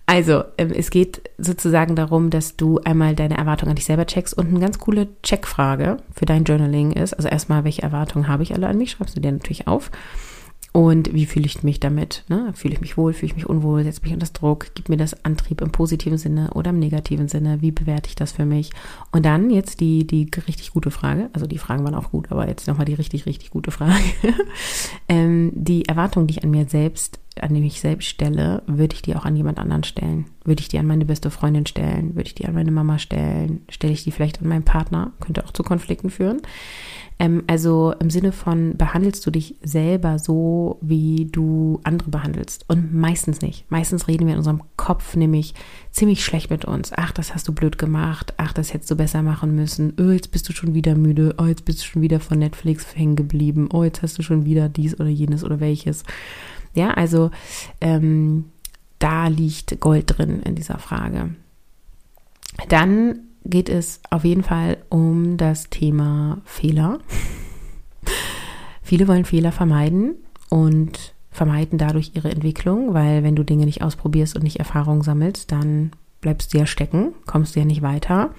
Also, 0.10 0.46
ähm, 0.58 0.72
es 0.72 0.90
geht 0.90 1.30
sozusagen 1.38 1.96
darum, 1.98 2.30
dass 2.30 2.56
du 2.56 2.80
einmal 2.80 3.14
deine 3.14 3.38
Erwartungen 3.38 3.72
an 3.72 3.76
dich 3.76 3.86
selber 3.86 4.08
checkst 4.08 4.36
und 4.36 4.48
eine 4.48 4.60
ganz 4.62 4.80
coole 4.80 5.10
Checkfrage 5.22 5.98
für 6.16 6.26
dein 6.26 6.46
Journaling 6.46 6.94
ist. 6.94 7.14
Also 7.14 7.28
erstmal, 7.28 7.66
welche 7.66 7.84
Erwartungen 7.84 8.30
habe 8.30 8.42
ich 8.42 8.54
alle 8.54 8.68
an 8.68 8.78
mich? 8.78 8.92
Schreibst 8.92 9.18
du 9.18 9.22
dir 9.22 9.34
natürlich 9.34 9.68
auf. 9.68 9.92
Und 10.72 11.14
wie 11.14 11.26
fühle 11.26 11.46
ich 11.46 11.62
mich 11.64 11.82
damit? 11.82 12.24
Ne? 12.30 12.54
Fühle 12.54 12.74
ich 12.76 12.82
mich 12.82 12.98
wohl, 12.98 13.12
fühle 13.12 13.32
ich 13.32 13.36
mich 13.36 13.50
unwohl, 13.50 13.84
setze 13.84 14.02
mich 14.04 14.14
unter 14.14 14.28
Druck, 14.28 14.76
gibt 14.76 14.90
mir 14.90 14.98
das 14.98 15.26
Antrieb 15.26 15.60
im 15.60 15.72
positiven 15.72 16.18
Sinne 16.18 16.52
oder 16.54 16.70
im 16.70 16.80
negativen 16.80 17.28
Sinne? 17.28 17.62
Wie 17.62 17.72
bewerte 17.72 18.08
ich 18.08 18.16
das 18.16 18.32
für 18.32 18.46
mich? 18.46 18.72
Und 19.12 19.26
dann 19.26 19.50
jetzt 19.50 19.82
die, 19.82 20.08
die 20.08 20.30
richtig 20.48 20.72
gute 20.72 20.92
Frage, 20.92 21.30
also 21.34 21.48
die 21.48 21.58
Fragen 21.58 21.84
waren 21.84 21.96
auch 21.96 22.12
gut, 22.12 22.32
aber 22.32 22.48
jetzt 22.48 22.68
nochmal 22.68 22.86
die 22.86 22.94
richtig, 22.94 23.26
richtig 23.26 23.50
gute 23.50 23.72
Frage. 23.72 24.04
ähm, 25.10 25.52
die 25.54 25.86
Erwartung, 25.86 26.28
die 26.28 26.36
ich 26.38 26.44
an 26.44 26.52
mir 26.52 26.68
selbst, 26.70 27.20
an 27.44 27.54
mich 27.54 27.80
selbst 27.80 28.08
stelle, 28.08 28.64
würde 28.68 28.96
ich 28.96 29.02
die 29.02 29.16
auch 29.16 29.26
an 29.26 29.36
jemand 29.36 29.60
anderen 29.60 29.84
stellen? 29.84 30.26
Würde 30.44 30.62
ich 30.62 30.70
die 30.70 30.80
an 30.80 30.88
meine 30.88 31.06
beste 31.06 31.30
Freundin 31.30 31.66
stellen? 31.66 32.16
Würde 32.16 32.28
ich 32.28 32.36
die 32.36 32.46
an 32.46 32.54
meine 32.54 32.72
Mama 32.72 33.00
stellen? 33.00 33.62
Stelle 33.70 33.94
ich 33.94 34.04
die 34.04 34.12
vielleicht 34.12 34.42
an 34.42 34.48
meinen 34.48 34.64
Partner? 34.64 35.12
Könnte 35.20 35.46
auch 35.46 35.52
zu 35.52 35.64
Konflikten 35.64 36.10
führen. 36.10 36.42
Ähm, 37.20 37.44
also 37.48 37.94
im 38.00 38.10
Sinne 38.10 38.32
von, 38.32 38.78
behandelst 38.78 39.26
du 39.26 39.32
dich 39.32 39.56
selber 39.64 40.20
so, 40.20 40.78
wie 40.82 41.28
du 41.32 41.80
andere 41.84 42.10
behandelst? 42.10 42.66
Und 42.68 42.94
meistens 42.94 43.42
nicht. 43.42 43.70
Meistens 43.70 44.08
reden 44.08 44.28
wir 44.28 44.34
in 44.34 44.40
unserem 44.40 44.64
Kopf 44.78 45.16
nämlich 45.16 45.54
ziemlich 45.92 46.24
schlecht 46.24 46.50
mit 46.50 46.66
uns. 46.66 46.92
Ach, 46.96 47.12
das 47.12 47.34
hast 47.34 47.48
du 47.48 47.54
blöd 47.54 47.78
gemacht. 47.78 48.34
Ach, 48.38 48.54
das 48.54 48.74
hättest 48.74 48.92
du 48.92 48.96
besser 48.96 49.24
machen 49.24 49.56
müssen. 49.56 49.94
Oh, 50.00 50.12
jetzt 50.12 50.32
bist 50.32 50.48
du 50.48 50.54
schon 50.54 50.74
wieder 50.74 50.96
müde. 50.96 51.36
Oh, 51.40 51.46
jetzt 51.46 51.66
bist 51.66 51.80
du 51.82 51.86
schon 51.86 52.02
wieder 52.02 52.20
von 52.20 52.40
Netflix 52.40 52.96
hängen 52.96 53.16
geblieben. 53.16 53.70
Oh, 53.74 53.84
jetzt 53.84 54.02
hast 54.02 54.18
du 54.18 54.22
schon 54.22 54.46
wieder 54.46 54.70
dies 54.70 55.00
oder 55.00 55.10
jenes 55.10 55.44
oder 55.44 55.60
welches. 55.60 56.04
Ja, 56.78 56.92
also 56.92 57.32
ähm, 57.82 58.46
da 59.00 59.28
liegt 59.28 59.80
Gold 59.80 60.18
drin 60.18 60.44
in 60.44 60.54
dieser 60.54 60.78
Frage. 60.78 61.32
Dann 62.70 63.20
geht 63.46 63.68
es 63.68 64.00
auf 64.12 64.24
jeden 64.24 64.44
Fall 64.44 64.78
um 64.90 65.38
das 65.38 65.72
Thema 65.72 66.38
Fehler. 66.46 67.00
Viele 68.84 69.08
wollen 69.08 69.26
Fehler 69.26 69.52
vermeiden 69.52 70.18
und 70.50 71.16
vermeiden 71.32 71.80
dadurch 71.80 72.12
ihre 72.14 72.30
Entwicklung, 72.30 72.94
weil 72.94 73.24
wenn 73.24 73.36
du 73.36 73.44
Dinge 73.44 73.66
nicht 73.66 73.82
ausprobierst 73.82 74.36
und 74.36 74.44
nicht 74.44 74.60
Erfahrung 74.60 75.02
sammelst, 75.02 75.52
dann 75.52 75.92
bleibst 76.22 76.54
du 76.54 76.60
ja 76.60 76.68
stecken, 76.68 77.14
kommst 77.26 77.56
du 77.56 77.60
ja 77.60 77.66
nicht 77.66 77.82
weiter. 77.82 78.36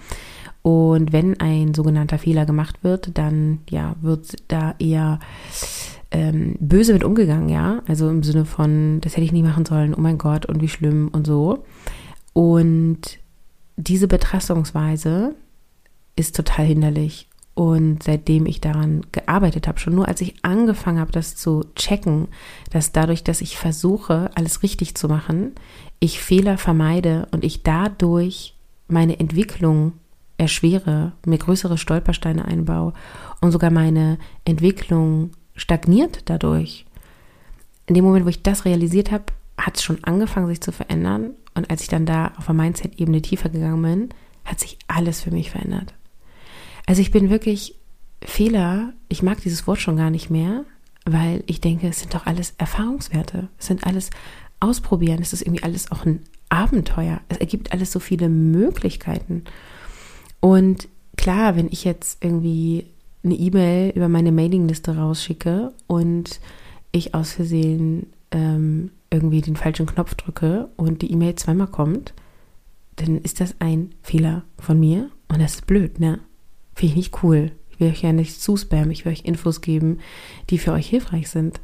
Und 0.63 1.13
wenn 1.13 1.41
ein 1.41 1.75
sogenannter 1.75 2.19
Fehler 2.19 2.47
gemacht 2.47 2.85
wird, 2.85 3.19
dann 3.19 3.63
ja, 3.69 3.97
wird 4.01 4.37
da 4.47 4.77
eher 4.79 5.19
ähm, 6.11 6.57
böse 6.61 6.93
mit 6.93 7.05
umgegangen, 7.05 7.49
ja. 7.49 7.83
Also 7.87 8.09
im 8.09 8.23
Sinne 8.23 8.45
von, 8.45 9.01
das 9.01 9.13
hätte 9.13 9.25
ich 9.25 9.33
nie 9.33 9.43
machen 9.43 9.65
sollen, 9.65 9.95
oh 9.95 10.01
mein 10.01 10.19
Gott, 10.19 10.47
und 10.47 10.63
wie 10.63 10.69
schlimm 10.69 11.09
und 11.13 11.27
so. 11.27 11.65
Und 12.33 13.19
diese 13.77 14.09
Betrachtungsweise 14.09 15.35
ist 16.17 16.37
total 16.37 16.67
hinderlich. 16.67 17.29
Und 17.55 18.05
seitdem 18.05 18.47
ich 18.47 18.61
daran 18.61 19.05
gearbeitet 19.11 19.67
habe, 19.67 19.81
schon 19.81 19.97
nur 19.97 20.07
als 20.07 20.21
ich 20.21 20.37
angefangen 20.43 21.01
habe, 21.01 21.11
das 21.11 21.35
zu 21.35 21.65
checken, 21.75 22.29
dass 22.71 22.93
dadurch, 22.93 23.25
dass 23.25 23.41
ich 23.41 23.59
versuche, 23.59 24.31
alles 24.37 24.63
richtig 24.63 24.95
zu 24.95 25.09
machen, 25.09 25.57
ich 25.99 26.21
Fehler 26.21 26.57
vermeide 26.57 27.27
und 27.33 27.43
ich 27.43 27.65
dadurch 27.65 28.55
meine 28.87 29.19
Entwicklung 29.19 29.95
erschwere, 30.37 31.13
mir 31.27 31.39
größere 31.39 31.79
Stolpersteine 31.79 32.45
einbaue 32.45 32.93
und 33.41 33.51
sogar 33.51 33.71
meine 33.71 34.19
Entwicklung 34.45 35.33
stagniert 35.59 36.23
dadurch. 36.27 36.87
In 37.87 37.95
dem 37.95 38.05
Moment, 38.05 38.25
wo 38.25 38.31
ich 38.31 38.43
das 38.43 38.65
realisiert 38.65 39.11
habe, 39.11 39.25
hat 39.59 39.77
es 39.77 39.83
schon 39.83 40.03
angefangen, 40.05 40.47
sich 40.47 40.61
zu 40.61 40.73
verändern. 40.73 41.33
Und 41.55 41.71
als 41.71 41.83
ich 41.83 41.89
dann 41.89 42.07
da 42.07 42.33
auf 42.37 42.47
der 42.47 42.55
Mindset-Ebene 42.55 43.21
tiefer 43.21 43.49
gegangen 43.49 43.83
bin, 43.83 44.09
hat 44.45 44.61
sich 44.61 44.79
alles 44.87 45.21
für 45.21 45.31
mich 45.31 45.51
verändert. 45.51 45.95
Also 46.87 47.03
ich 47.03 47.11
bin 47.11 47.29
wirklich 47.29 47.75
Fehler, 48.23 48.93
ich 49.09 49.23
mag 49.23 49.41
dieses 49.43 49.67
Wort 49.67 49.81
schon 49.81 49.97
gar 49.97 50.11
nicht 50.11 50.31
mehr, 50.31 50.65
weil 51.05 51.43
ich 51.47 51.61
denke, 51.61 51.89
es 51.89 52.01
sind 52.01 52.15
doch 52.15 52.27
alles 52.27 52.55
Erfahrungswerte. 52.59 53.49
Es 53.59 53.67
sind 53.67 53.87
alles 53.87 54.11
Ausprobieren. 54.61 55.23
Es 55.23 55.33
ist 55.33 55.43
irgendwie 55.43 55.63
alles 55.63 55.93
auch 55.93 56.05
ein 56.05 56.25
Abenteuer. 56.49 57.21
Es 57.29 57.39
ergibt 57.39 57.73
alles 57.73 57.93
so 57.93 58.01
viele 58.01 58.29
Möglichkeiten. 58.29 59.45
Und 60.41 60.89
klar, 61.17 61.57
wenn 61.57 61.69
ich 61.69 61.85
jetzt 61.85 62.25
irgendwie 62.25 62.87
eine 63.25 63.35
E-Mail 63.35 63.93
über 63.95 64.09
meine 64.09 64.33
Mailingliste 64.33 64.97
rausschicke 64.97 65.73
und 65.87 66.41
ich 66.93 67.15
aus 67.15 67.33
Versehen 67.33 68.07
ähm, 68.31 68.91
irgendwie 69.11 69.41
den 69.41 69.57
falschen 69.57 69.87
Knopf 69.87 70.15
drücke 70.15 70.69
und 70.77 71.03
die 71.03 71.13
E-Mail 71.13 71.35
zweimal 71.35 71.67
kommt, 71.67 72.15
dann 72.97 73.19
ist 73.19 73.41
das 73.41 73.55
ein 73.61 73.91
Fehler 74.03 74.45
von 74.59 74.79
mir 74.79 75.11
und 75.29 75.41
das 75.41 75.57
ist 75.57 75.67
blöd, 75.67 76.01
ne? 76.01 76.21
Finde 76.75 76.93
ich 76.93 76.97
nicht 76.97 77.23
cool. 77.23 77.53
Ich 77.71 77.81
will 77.81 77.91
euch 77.91 78.03
ja 78.03 78.13
nicht 78.13 78.41
zuspammen, 78.41 78.91
ich 78.91 79.05
will 79.05 79.13
euch 79.13 79.25
Infos 79.25 79.61
geben, 79.61 79.99
die 80.51 80.59
für 80.59 80.73
euch 80.73 80.89
hilfreich 80.89 81.29
sind. 81.29 81.61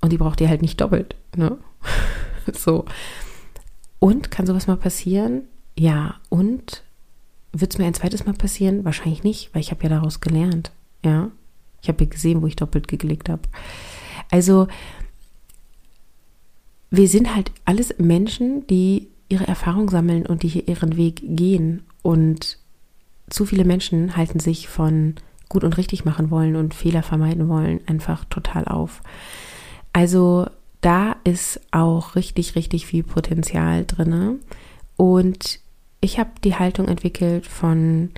Und 0.00 0.12
die 0.12 0.18
braucht 0.18 0.40
ihr 0.40 0.48
halt 0.48 0.62
nicht 0.62 0.80
doppelt, 0.80 1.16
ne? 1.36 1.58
so. 2.52 2.84
Und 3.98 4.30
kann 4.30 4.46
sowas 4.46 4.66
mal 4.66 4.76
passieren? 4.76 5.42
Ja. 5.78 6.16
Und 6.28 6.82
wird 7.52 7.72
es 7.72 7.78
mir 7.78 7.86
ein 7.86 7.94
zweites 7.94 8.26
Mal 8.26 8.34
passieren? 8.34 8.84
Wahrscheinlich 8.84 9.22
nicht, 9.22 9.54
weil 9.54 9.60
ich 9.60 9.70
habe 9.70 9.82
ja 9.84 9.88
daraus 9.88 10.20
gelernt. 10.20 10.72
Ja. 11.04 11.30
Ich 11.82 11.88
habe 11.88 12.06
gesehen, 12.06 12.42
wo 12.42 12.46
ich 12.46 12.56
doppelt 12.56 12.88
geklickt 12.88 13.28
habe. 13.28 13.42
Also, 14.30 14.68
wir 16.90 17.08
sind 17.08 17.34
halt 17.34 17.52
alles 17.64 17.94
Menschen, 17.98 18.66
die 18.66 19.08
ihre 19.28 19.46
Erfahrung 19.46 19.90
sammeln 19.90 20.26
und 20.26 20.42
die 20.42 20.48
hier 20.48 20.66
ihren 20.68 20.96
Weg 20.96 21.20
gehen. 21.22 21.82
Und 22.02 22.58
zu 23.28 23.46
viele 23.46 23.64
Menschen 23.64 24.16
halten 24.16 24.40
sich 24.40 24.68
von 24.68 25.14
gut 25.48 25.64
und 25.64 25.76
richtig 25.76 26.04
machen 26.04 26.30
wollen 26.30 26.56
und 26.56 26.74
Fehler 26.74 27.02
vermeiden 27.02 27.48
wollen 27.48 27.80
einfach 27.86 28.24
total 28.24 28.64
auf. 28.64 29.02
Also 29.92 30.46
da 30.80 31.16
ist 31.24 31.60
auch 31.70 32.16
richtig, 32.16 32.56
richtig 32.56 32.86
viel 32.86 33.02
Potenzial 33.02 33.84
drin. 33.84 34.40
Und 34.96 35.60
ich 36.00 36.18
habe 36.18 36.30
die 36.42 36.56
Haltung 36.56 36.88
entwickelt 36.88 37.46
von 37.46 38.10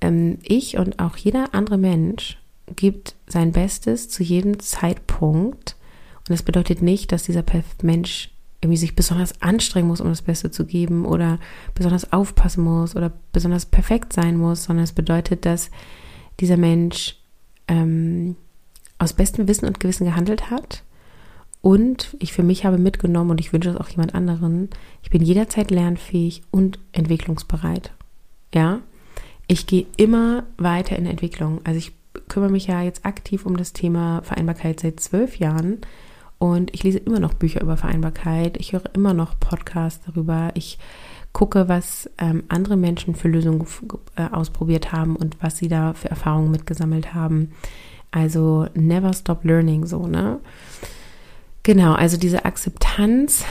ähm, 0.00 0.38
ich 0.42 0.78
und 0.78 0.98
auch 0.98 1.16
jeder 1.16 1.54
andere 1.54 1.78
Mensch 1.78 2.38
gibt 2.76 3.14
sein 3.26 3.52
Bestes 3.52 4.08
zu 4.08 4.22
jedem 4.22 4.60
Zeitpunkt. 4.60 5.76
Und 6.18 6.30
das 6.30 6.42
bedeutet 6.42 6.82
nicht, 6.82 7.12
dass 7.12 7.24
dieser 7.24 7.44
Mensch 7.82 8.30
irgendwie 8.60 8.76
sich 8.76 8.94
besonders 8.94 9.40
anstrengen 9.40 9.88
muss, 9.88 10.00
um 10.00 10.08
das 10.08 10.22
Beste 10.22 10.50
zu 10.50 10.66
geben 10.66 11.06
oder 11.06 11.38
besonders 11.74 12.12
aufpassen 12.12 12.62
muss 12.62 12.94
oder 12.94 13.12
besonders 13.32 13.66
perfekt 13.66 14.12
sein 14.12 14.36
muss, 14.36 14.64
sondern 14.64 14.84
es 14.84 14.92
bedeutet, 14.92 15.46
dass 15.46 15.70
dieser 16.40 16.58
Mensch 16.58 17.16
ähm, 17.68 18.36
aus 18.98 19.14
bestem 19.14 19.48
Wissen 19.48 19.66
und 19.66 19.80
Gewissen 19.80 20.04
gehandelt 20.04 20.50
hat 20.50 20.82
und 21.62 22.16
ich 22.18 22.32
für 22.32 22.42
mich 22.42 22.64
habe 22.64 22.78
mitgenommen 22.78 23.30
und 23.30 23.40
ich 23.40 23.52
wünsche 23.52 23.70
es 23.70 23.76
auch 23.76 23.88
jemand 23.88 24.14
anderen, 24.14 24.68
ich 25.02 25.10
bin 25.10 25.22
jederzeit 25.22 25.70
lernfähig 25.70 26.42
und 26.50 26.78
entwicklungsbereit. 26.92 27.92
Ja, 28.54 28.80
ich 29.50 29.66
gehe 29.66 29.86
immer 29.96 30.44
weiter 30.58 30.94
in 30.94 31.06
Entwicklung. 31.06 31.60
Also 31.64 31.78
ich 31.78 31.92
kümmere 32.28 32.52
mich 32.52 32.68
ja 32.68 32.82
jetzt 32.82 33.04
aktiv 33.04 33.46
um 33.46 33.56
das 33.56 33.72
Thema 33.72 34.22
Vereinbarkeit 34.22 34.78
seit 34.78 35.00
zwölf 35.00 35.38
Jahren 35.40 35.78
und 36.38 36.72
ich 36.72 36.84
lese 36.84 36.98
immer 36.98 37.18
noch 37.18 37.34
Bücher 37.34 37.60
über 37.60 37.76
Vereinbarkeit. 37.76 38.58
Ich 38.58 38.72
höre 38.72 38.84
immer 38.94 39.12
noch 39.12 39.40
Podcasts 39.40 40.04
darüber. 40.06 40.52
Ich 40.54 40.78
gucke, 41.32 41.68
was 41.68 42.08
ähm, 42.18 42.44
andere 42.46 42.76
Menschen 42.76 43.16
für 43.16 43.26
Lösungen 43.26 43.66
äh, 44.14 44.28
ausprobiert 44.30 44.92
haben 44.92 45.16
und 45.16 45.36
was 45.42 45.58
sie 45.58 45.66
da 45.66 45.94
für 45.94 46.10
Erfahrungen 46.10 46.52
mitgesammelt 46.52 47.12
haben. 47.12 47.50
Also 48.12 48.68
never 48.74 49.12
stop 49.14 49.44
learning 49.44 49.84
so, 49.84 50.06
ne? 50.06 50.38
Genau, 51.64 51.94
also 51.94 52.16
diese 52.16 52.44
Akzeptanz 52.44 53.44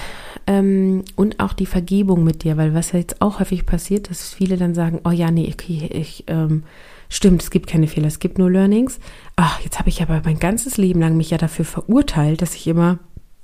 ähm, 0.49 1.03
und 1.15 1.39
auch 1.39 1.53
die 1.53 1.67
Vergebung 1.67 2.23
mit 2.23 2.43
dir, 2.43 2.57
weil 2.57 2.73
was 2.73 2.91
ja 2.91 2.97
jetzt 2.97 3.21
auch 3.21 3.39
häufig 3.39 3.67
passiert, 3.67 4.09
dass 4.09 4.33
viele 4.33 4.57
dann 4.57 4.73
sagen, 4.73 4.99
oh 5.03 5.11
ja, 5.11 5.29
nee, 5.29 5.47
okay, 5.53 5.87
ich, 5.93 6.23
ähm, 6.25 6.63
stimmt, 7.07 7.43
es 7.43 7.51
gibt 7.51 7.67
keine 7.67 7.87
Fehler, 7.87 8.07
es 8.07 8.17
gibt 8.17 8.39
nur 8.39 8.49
Learnings. 8.49 8.99
Ach, 9.35 9.59
jetzt 9.61 9.77
habe 9.77 9.89
ich 9.89 10.01
aber 10.01 10.23
mein 10.25 10.39
ganzes 10.39 10.77
Leben 10.77 11.01
lang 11.01 11.15
mich 11.15 11.29
ja 11.29 11.37
dafür 11.37 11.65
verurteilt, 11.65 12.41
dass 12.41 12.55
ich 12.55 12.65
immer 12.65 12.97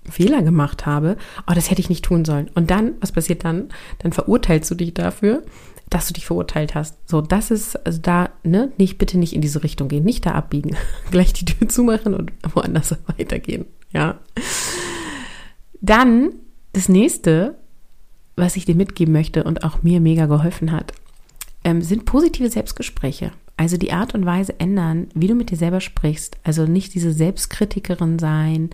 Fehler 0.09 0.41
gemacht 0.41 0.87
habe. 0.87 1.15
Oh, 1.47 1.53
das 1.53 1.69
hätte 1.69 1.79
ich 1.79 1.89
nicht 1.89 2.03
tun 2.03 2.25
sollen. 2.25 2.49
Und 2.55 2.71
dann, 2.71 2.93
was 3.01 3.11
passiert 3.11 3.45
dann? 3.45 3.69
Dann 3.99 4.11
verurteilst 4.11 4.71
du 4.71 4.73
dich 4.73 4.95
dafür, 4.95 5.43
dass 5.91 6.07
du 6.07 6.13
dich 6.13 6.25
verurteilt 6.25 6.73
hast. 6.73 6.97
So, 7.07 7.21
das 7.21 7.51
ist, 7.51 7.75
also 7.85 7.99
da, 8.01 8.31
ne, 8.41 8.71
nicht, 8.79 8.97
bitte 8.97 9.19
nicht 9.19 9.35
in 9.35 9.41
diese 9.41 9.61
Richtung 9.61 9.89
gehen, 9.89 10.05
nicht 10.05 10.25
da 10.25 10.31
abbiegen. 10.31 10.75
Gleich 11.11 11.33
die 11.33 11.45
Tür 11.45 11.69
zumachen 11.69 12.15
und 12.15 12.31
woanders 12.51 12.95
weitergehen. 13.15 13.65
Ja. 13.91 14.17
Dann 15.81 16.31
das 16.75 16.89
nächste, 16.89 17.55
was 18.35 18.57
ich 18.57 18.65
dir 18.65 18.75
mitgeben 18.75 19.13
möchte 19.13 19.45
und 19.45 19.63
auch 19.63 19.81
mir 19.81 20.01
mega 20.01 20.25
geholfen 20.25 20.73
hat, 20.73 20.91
ähm, 21.63 21.81
sind 21.81 22.03
positive 22.03 22.49
Selbstgespräche. 22.49 23.31
Also 23.55 23.77
die 23.77 23.93
Art 23.93 24.13
und 24.13 24.25
Weise 24.25 24.59
ändern, 24.59 25.07
wie 25.13 25.27
du 25.27 25.35
mit 25.35 25.49
dir 25.49 25.55
selber 25.55 25.79
sprichst. 25.79 26.37
Also 26.43 26.65
nicht 26.65 26.93
diese 26.93 27.13
Selbstkritikerin 27.13 28.19
sein, 28.19 28.71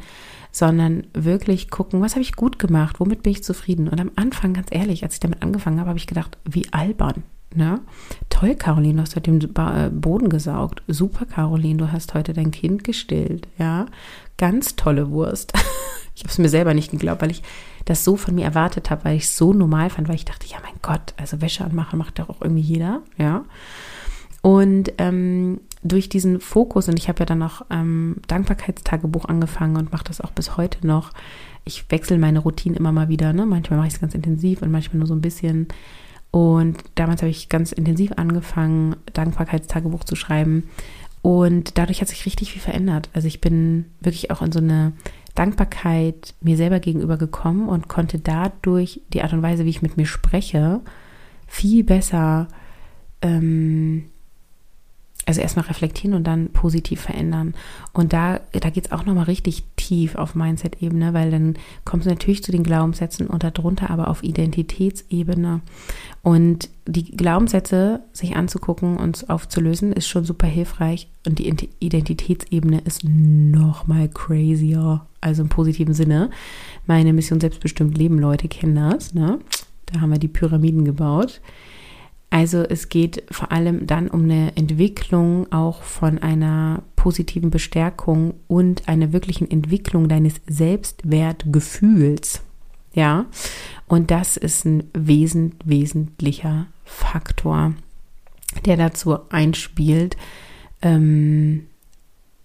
sondern 0.52 1.06
wirklich 1.14 1.70
gucken, 1.70 2.02
was 2.02 2.14
habe 2.14 2.24
ich 2.24 2.36
gut 2.36 2.58
gemacht, 2.58 3.00
womit 3.00 3.22
bin 3.22 3.34
ich 3.34 3.44
zufrieden. 3.44 3.88
Und 3.88 4.02
am 4.02 4.10
Anfang, 4.16 4.54
ganz 4.54 4.70
ehrlich, 4.72 5.04
als 5.04 5.14
ich 5.14 5.20
damit 5.20 5.44
angefangen 5.44 5.80
habe, 5.80 5.90
habe 5.90 6.00
ich 6.00 6.08
gedacht, 6.08 6.40
wie 6.44 6.66
albern. 6.74 7.22
Ne? 7.54 7.82
Toll, 8.30 8.56
Caroline, 8.56 8.96
du 8.96 9.02
hast 9.02 9.16
heute 9.16 9.32
den 9.32 9.56
äh, 9.56 9.90
Boden 9.92 10.30
gesaugt. 10.30 10.82
Super, 10.88 11.26
Caroline, 11.26 11.78
du 11.78 11.92
hast 11.92 12.16
heute 12.16 12.34
dein 12.34 12.50
Kind 12.50 12.84
gestillt. 12.84 13.48
Ja, 13.60 13.86
ganz 14.38 14.76
tolle 14.76 15.12
Wurst. 15.12 15.54
ich 16.16 16.24
habe 16.24 16.32
es 16.32 16.38
mir 16.38 16.50
selber 16.50 16.74
nicht 16.74 16.92
geglaubt, 16.92 17.22
weil 17.22 17.32
ich 17.32 17.44
das 17.86 18.04
so 18.04 18.16
von 18.16 18.36
mir 18.36 18.46
erwartet 18.46 18.90
habe, 18.90 19.06
weil 19.06 19.18
ich 19.18 19.24
es 19.24 19.38
so 19.38 19.54
normal 19.54 19.90
fand, 19.90 20.08
weil 20.08 20.16
ich 20.16 20.26
dachte, 20.26 20.48
ja, 20.48 20.58
mein 20.62 20.76
Gott, 20.82 21.14
also 21.18 21.42
Wäsche 21.42 21.64
anmachen 21.64 21.98
macht 21.98 22.20
doch 22.20 22.30
auch 22.30 22.42
irgendwie 22.42 22.62
jeder. 22.62 23.02
Ja. 23.18 23.46
Und 24.42 24.94
ähm, 24.98 25.62
durch 25.84 26.10
diesen 26.10 26.40
Fokus, 26.40 26.88
und 26.88 26.98
ich 26.98 27.10
habe 27.10 27.20
ja 27.20 27.26
dann 27.26 27.40
noch 27.40 27.66
ähm, 27.70 28.18
Dankbarkeitstagebuch 28.28 29.26
angefangen 29.26 29.78
und 29.78 29.92
mache 29.92 30.04
das 30.04 30.22
auch 30.22 30.32
bis 30.32 30.58
heute 30.58 30.86
noch. 30.86 31.12
Ich 31.64 31.90
wechsle 31.90 32.18
meine 32.18 32.40
Routinen 32.40 32.78
immer 32.78 32.92
mal 32.92 33.10
wieder. 33.10 33.34
Ne? 33.34 33.46
Manchmal 33.46 33.78
mache 33.78 33.88
ich 33.88 33.94
es 33.96 34.02
ganz 34.02 34.16
intensiv 34.16 34.62
und 34.62 34.72
manchmal 34.72 35.00
nur 35.00 35.08
so 35.08 35.16
ein 35.16 35.22
bisschen. 35.22 35.68
Und 36.32 36.84
damals 36.96 37.22
habe 37.22 37.30
ich 37.30 37.50
ganz 37.50 37.72
intensiv 37.72 38.14
angefangen, 38.16 38.96
Dankbarkeitstagebuch 39.14 40.04
zu 40.04 40.16
schreiben. 40.16 40.70
Und 41.22 41.78
dadurch 41.78 42.02
hat 42.02 42.08
sich 42.08 42.26
richtig 42.26 42.54
viel 42.54 42.62
verändert. 42.62 43.10
Also 43.14 43.28
ich 43.28 43.42
bin 43.42 43.86
wirklich 44.00 44.32
auch 44.32 44.42
in 44.42 44.52
so 44.52 44.60
eine 44.60 44.94
Dankbarkeit 45.36 46.34
mir 46.42 46.58
selber 46.58 46.80
gegenüber 46.80 47.18
gekommen 47.18 47.70
und 47.70 47.88
konnte 47.88 48.20
dadurch 48.20 49.02
die 49.14 49.22
Art 49.22 49.34
und 49.34 49.42
Weise, 49.42 49.66
wie 49.66 49.70
ich 49.70 49.82
mit 49.82 49.98
mir 49.98 50.06
spreche, 50.06 50.82
viel 51.48 51.84
besser 51.84 52.48
ähm, 53.22 54.06
also 55.26 55.40
erstmal 55.40 55.66
reflektieren 55.66 56.16
und 56.16 56.26
dann 56.26 56.50
positiv 56.50 57.02
verändern. 57.02 57.54
Und 57.94 58.12
da, 58.12 58.40
da 58.54 58.70
geht 58.70 58.86
es 58.88 58.92
auch 58.92 59.06
nochmal 59.06 59.26
richtig 59.26 59.64
tief 59.76 60.16
auf 60.16 60.34
Mindset-Ebene, 60.34 61.14
weil 61.14 61.30
dann 61.30 61.56
kommst 61.86 62.08
du 62.08 62.10
natürlich 62.10 62.44
zu 62.44 62.52
den 62.52 62.64
Glaubenssätzen 62.64 63.28
und 63.28 63.44
darunter 63.44 63.90
aber 63.92 64.08
auf 64.08 64.24
Identitätsebene. 64.24 65.62
Und 66.24 66.70
die 66.88 67.04
Glaubenssätze 67.04 68.02
sich 68.14 68.36
anzugucken 68.36 68.98
und 68.98 69.30
aufzulösen, 69.30 69.94
ist 69.94 70.08
schon 70.08 70.26
super 70.26 70.48
hilfreich. 70.48 71.08
Und 71.28 71.38
die 71.38 71.54
Identitätsebene 71.80 72.82
ist 72.82 73.04
nochmal 73.04 74.10
crazier. 74.10 75.06
Also 75.22 75.44
im 75.44 75.50
positiven 75.50 75.94
Sinne. 75.94 76.32
Meine 76.88 77.14
Mission 77.14 77.40
selbstbestimmt 77.40 77.96
leben, 77.96 78.18
Leute 78.18 78.48
kennen 78.48 78.76
das. 78.76 79.14
Ne? 79.14 79.38
Da 79.86 80.02
haben 80.02 80.12
wir 80.12 80.18
die 80.18 80.28
Pyramiden 80.28 80.84
gebaut. 80.84 81.42
Also 82.32 82.64
es 82.64 82.88
geht 82.88 83.24
vor 83.30 83.52
allem 83.52 83.86
dann 83.86 84.08
um 84.08 84.24
eine 84.24 84.56
Entwicklung 84.56 85.52
auch 85.52 85.84
von 85.84 86.18
einer 86.18 86.82
positiven 86.96 87.52
Bestärkung 87.52 88.36
und 88.48 88.88
einer 88.88 89.12
wirklichen 89.12 89.52
Entwicklung 89.52 90.08
deines 90.08 90.36
Selbstwertgefühls. 90.48 92.42
Ja, 92.94 93.26
und 93.88 94.12
das 94.12 94.38
ist 94.38 94.66
ein 94.66 94.86
wesent, 94.94 95.56
wesentlicher 95.66 96.68
Faktor, 96.86 97.74
der 98.66 98.78
dazu 98.78 99.20
einspielt, 99.30 100.16
ähm, 100.82 101.68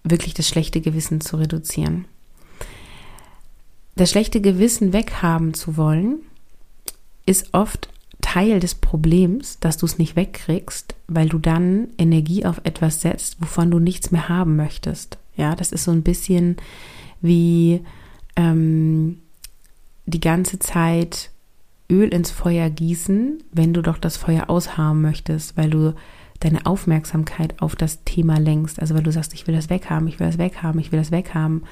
wirklich 0.03 0.33
das 0.33 0.49
schlechte 0.49 0.81
Gewissen 0.81 1.21
zu 1.21 1.37
reduzieren. 1.37 2.05
Das 3.95 4.11
schlechte 4.11 4.41
Gewissen 4.41 4.91
weghaben 4.91 5.53
zu 5.53 5.77
wollen, 5.77 6.19
ist 7.25 7.53
oft 7.53 7.89
Teil 8.21 8.59
des 8.59 8.75
Problems, 8.75 9.59
dass 9.59 9.77
du 9.77 9.85
es 9.85 9.97
nicht 9.97 10.15
wegkriegst, 10.15 10.95
weil 11.07 11.29
du 11.29 11.37
dann 11.37 11.89
Energie 11.97 12.45
auf 12.45 12.61
etwas 12.63 13.01
setzt, 13.01 13.41
wovon 13.41 13.71
du 13.71 13.79
nichts 13.79 14.11
mehr 14.11 14.29
haben 14.29 14.55
möchtest. 14.55 15.17
Ja, 15.35 15.55
das 15.55 15.71
ist 15.71 15.83
so 15.83 15.91
ein 15.91 16.03
bisschen 16.03 16.57
wie 17.21 17.81
ähm, 18.35 19.19
die 20.05 20.19
ganze 20.19 20.59
Zeit 20.59 21.29
Öl 21.89 22.09
ins 22.09 22.31
Feuer 22.31 22.69
gießen, 22.69 23.43
wenn 23.51 23.73
du 23.73 23.81
doch 23.81 23.97
das 23.97 24.17
Feuer 24.17 24.49
aushaben 24.49 25.01
möchtest, 25.01 25.55
weil 25.55 25.69
du 25.69 25.93
deine 26.39 26.65
Aufmerksamkeit 26.65 27.61
auf 27.61 27.75
das 27.75 28.03
Thema 28.03 28.39
lenkst. 28.39 28.79
Also 28.79 28.93
weil 28.93 29.03
du 29.03 29.11
sagst, 29.11 29.33
ich 29.33 29.47
will 29.47 29.55
das 29.55 29.69
weghaben, 29.69 30.07
ich 30.07 30.19
will 30.19 30.27
das 30.27 30.37
weghaben, 30.37 30.79
ich 30.79 30.91
will 30.91 30.99
das 30.99 31.11
weghaben. 31.11 31.63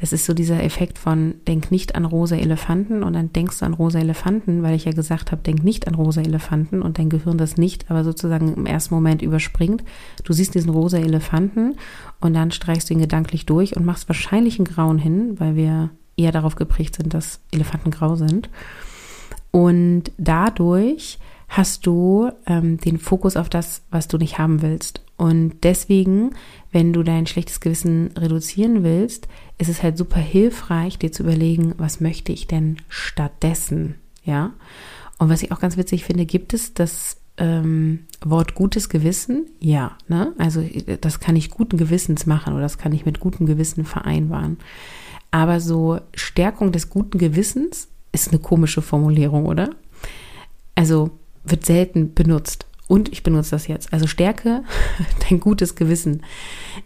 Das 0.00 0.12
ist 0.12 0.26
so 0.26 0.34
dieser 0.34 0.62
Effekt 0.62 0.98
von 0.98 1.34
denk 1.46 1.70
nicht 1.70 1.94
an 1.94 2.04
rosa 2.04 2.36
Elefanten 2.36 3.02
und 3.02 3.14
dann 3.14 3.32
denkst 3.32 3.58
du 3.58 3.66
an 3.66 3.74
rosa 3.74 3.98
Elefanten, 3.98 4.62
weil 4.62 4.74
ich 4.74 4.84
ja 4.84 4.92
gesagt 4.92 5.32
habe, 5.32 5.42
denk 5.42 5.64
nicht 5.64 5.88
an 5.88 5.94
rosa 5.94 6.20
Elefanten 6.20 6.82
und 6.82 6.98
dein 6.98 7.08
Gehirn 7.08 7.38
das 7.38 7.56
nicht, 7.56 7.90
aber 7.90 8.04
sozusagen 8.04 8.54
im 8.54 8.66
ersten 8.66 8.94
Moment 8.94 9.22
überspringt. 9.22 9.84
Du 10.24 10.32
siehst 10.32 10.54
diesen 10.54 10.70
rosa 10.70 10.98
Elefanten 10.98 11.76
und 12.20 12.34
dann 12.34 12.50
streichst 12.50 12.90
du 12.90 12.94
ihn 12.94 13.00
gedanklich 13.00 13.46
durch 13.46 13.76
und 13.76 13.84
machst 13.84 14.08
wahrscheinlich 14.08 14.58
einen 14.58 14.66
grauen 14.66 14.98
hin, 14.98 15.38
weil 15.38 15.56
wir 15.56 15.90
eher 16.16 16.32
darauf 16.32 16.56
geprägt 16.56 16.96
sind, 16.96 17.14
dass 17.14 17.40
Elefanten 17.52 17.90
grau 17.90 18.16
sind. 18.16 18.50
Und 19.50 20.12
dadurch 20.18 21.18
hast 21.50 21.84
du 21.84 22.30
ähm, 22.46 22.78
den 22.78 22.98
Fokus 22.98 23.36
auf 23.36 23.48
das, 23.48 23.82
was 23.90 24.06
du 24.06 24.18
nicht 24.18 24.38
haben 24.38 24.62
willst. 24.62 25.02
Und 25.16 25.56
deswegen, 25.64 26.30
wenn 26.70 26.92
du 26.92 27.02
dein 27.02 27.26
schlechtes 27.26 27.60
Gewissen 27.60 28.12
reduzieren 28.16 28.84
willst, 28.84 29.28
ist 29.58 29.68
es 29.68 29.82
halt 29.82 29.98
super 29.98 30.20
hilfreich, 30.20 30.98
dir 30.98 31.10
zu 31.10 31.24
überlegen, 31.24 31.74
was 31.76 32.00
möchte 32.00 32.32
ich 32.32 32.46
denn 32.46 32.76
stattdessen, 32.88 33.96
ja? 34.24 34.54
Und 35.18 35.28
was 35.28 35.42
ich 35.42 35.52
auch 35.52 35.60
ganz 35.60 35.76
witzig 35.76 36.04
finde, 36.04 36.24
gibt 36.24 36.54
es 36.54 36.72
das 36.72 37.18
ähm, 37.36 38.06
Wort 38.24 38.54
gutes 38.54 38.88
Gewissen? 38.88 39.46
Ja, 39.58 39.98
ne? 40.08 40.32
Also 40.38 40.64
das 41.00 41.18
kann 41.18 41.36
ich 41.36 41.50
guten 41.50 41.76
Gewissens 41.76 42.26
machen 42.26 42.54
oder 42.54 42.62
das 42.62 42.78
kann 42.78 42.92
ich 42.92 43.04
mit 43.04 43.18
gutem 43.18 43.44
Gewissen 43.46 43.84
vereinbaren. 43.84 44.56
Aber 45.32 45.60
so 45.60 45.98
Stärkung 46.14 46.70
des 46.70 46.90
guten 46.90 47.18
Gewissens 47.18 47.88
ist 48.12 48.30
eine 48.30 48.40
komische 48.40 48.82
Formulierung, 48.82 49.46
oder? 49.46 49.70
Also 50.74 51.10
wird 51.44 51.64
selten 51.64 52.14
benutzt. 52.14 52.66
Und 52.88 53.10
ich 53.12 53.22
benutze 53.22 53.52
das 53.52 53.68
jetzt. 53.68 53.92
Also 53.92 54.06
stärke 54.06 54.64
dein 55.28 55.40
gutes 55.40 55.76
Gewissen 55.76 56.22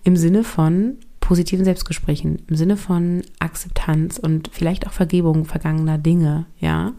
im 0.02 0.16
Sinne 0.16 0.44
von 0.44 0.98
positiven 1.24 1.64
Selbstgesprächen, 1.64 2.42
im 2.48 2.56
Sinne 2.56 2.76
von 2.76 3.22
Akzeptanz 3.38 4.18
und 4.18 4.50
vielleicht 4.52 4.86
auch 4.86 4.92
Vergebung 4.92 5.46
vergangener 5.46 5.96
Dinge, 5.96 6.44
ja. 6.58 6.92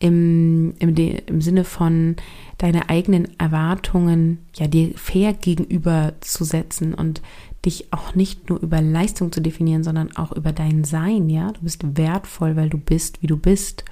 Im, 0.00 0.74
im, 0.80 0.96
im 0.96 1.40
Sinne 1.40 1.62
von 1.62 2.16
deine 2.58 2.88
eigenen 2.88 3.28
Erwartungen, 3.38 4.38
ja, 4.56 4.66
dir 4.66 4.90
fair 4.96 5.34
gegenüber 5.34 6.14
zu 6.20 6.42
setzen 6.42 6.94
und 6.94 7.22
dich 7.64 7.92
auch 7.92 8.16
nicht 8.16 8.48
nur 8.48 8.60
über 8.60 8.82
Leistung 8.82 9.30
zu 9.30 9.40
definieren, 9.40 9.84
sondern 9.84 10.16
auch 10.16 10.32
über 10.32 10.50
dein 10.52 10.82
Sein, 10.82 11.28
ja. 11.28 11.52
Du 11.52 11.60
bist 11.60 11.96
wertvoll, 11.96 12.56
weil 12.56 12.70
du 12.70 12.78
bist, 12.78 13.22
wie 13.22 13.28
du 13.28 13.36
bist. 13.36 13.84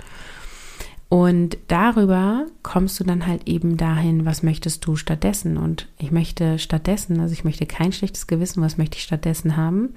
Und 1.08 1.56
darüber 1.68 2.46
kommst 2.62 3.00
du 3.00 3.04
dann 3.04 3.26
halt 3.26 3.48
eben 3.48 3.78
dahin, 3.78 4.26
was 4.26 4.42
möchtest 4.42 4.84
du 4.84 4.94
stattdessen? 4.96 5.56
Und 5.56 5.88
ich 5.98 6.10
möchte 6.10 6.58
stattdessen, 6.58 7.20
also 7.20 7.32
ich 7.32 7.44
möchte 7.44 7.64
kein 7.64 7.92
schlechtes 7.92 8.26
Gewissen, 8.26 8.62
was 8.62 8.76
möchte 8.76 8.98
ich 8.98 9.04
stattdessen 9.04 9.56
haben? 9.56 9.94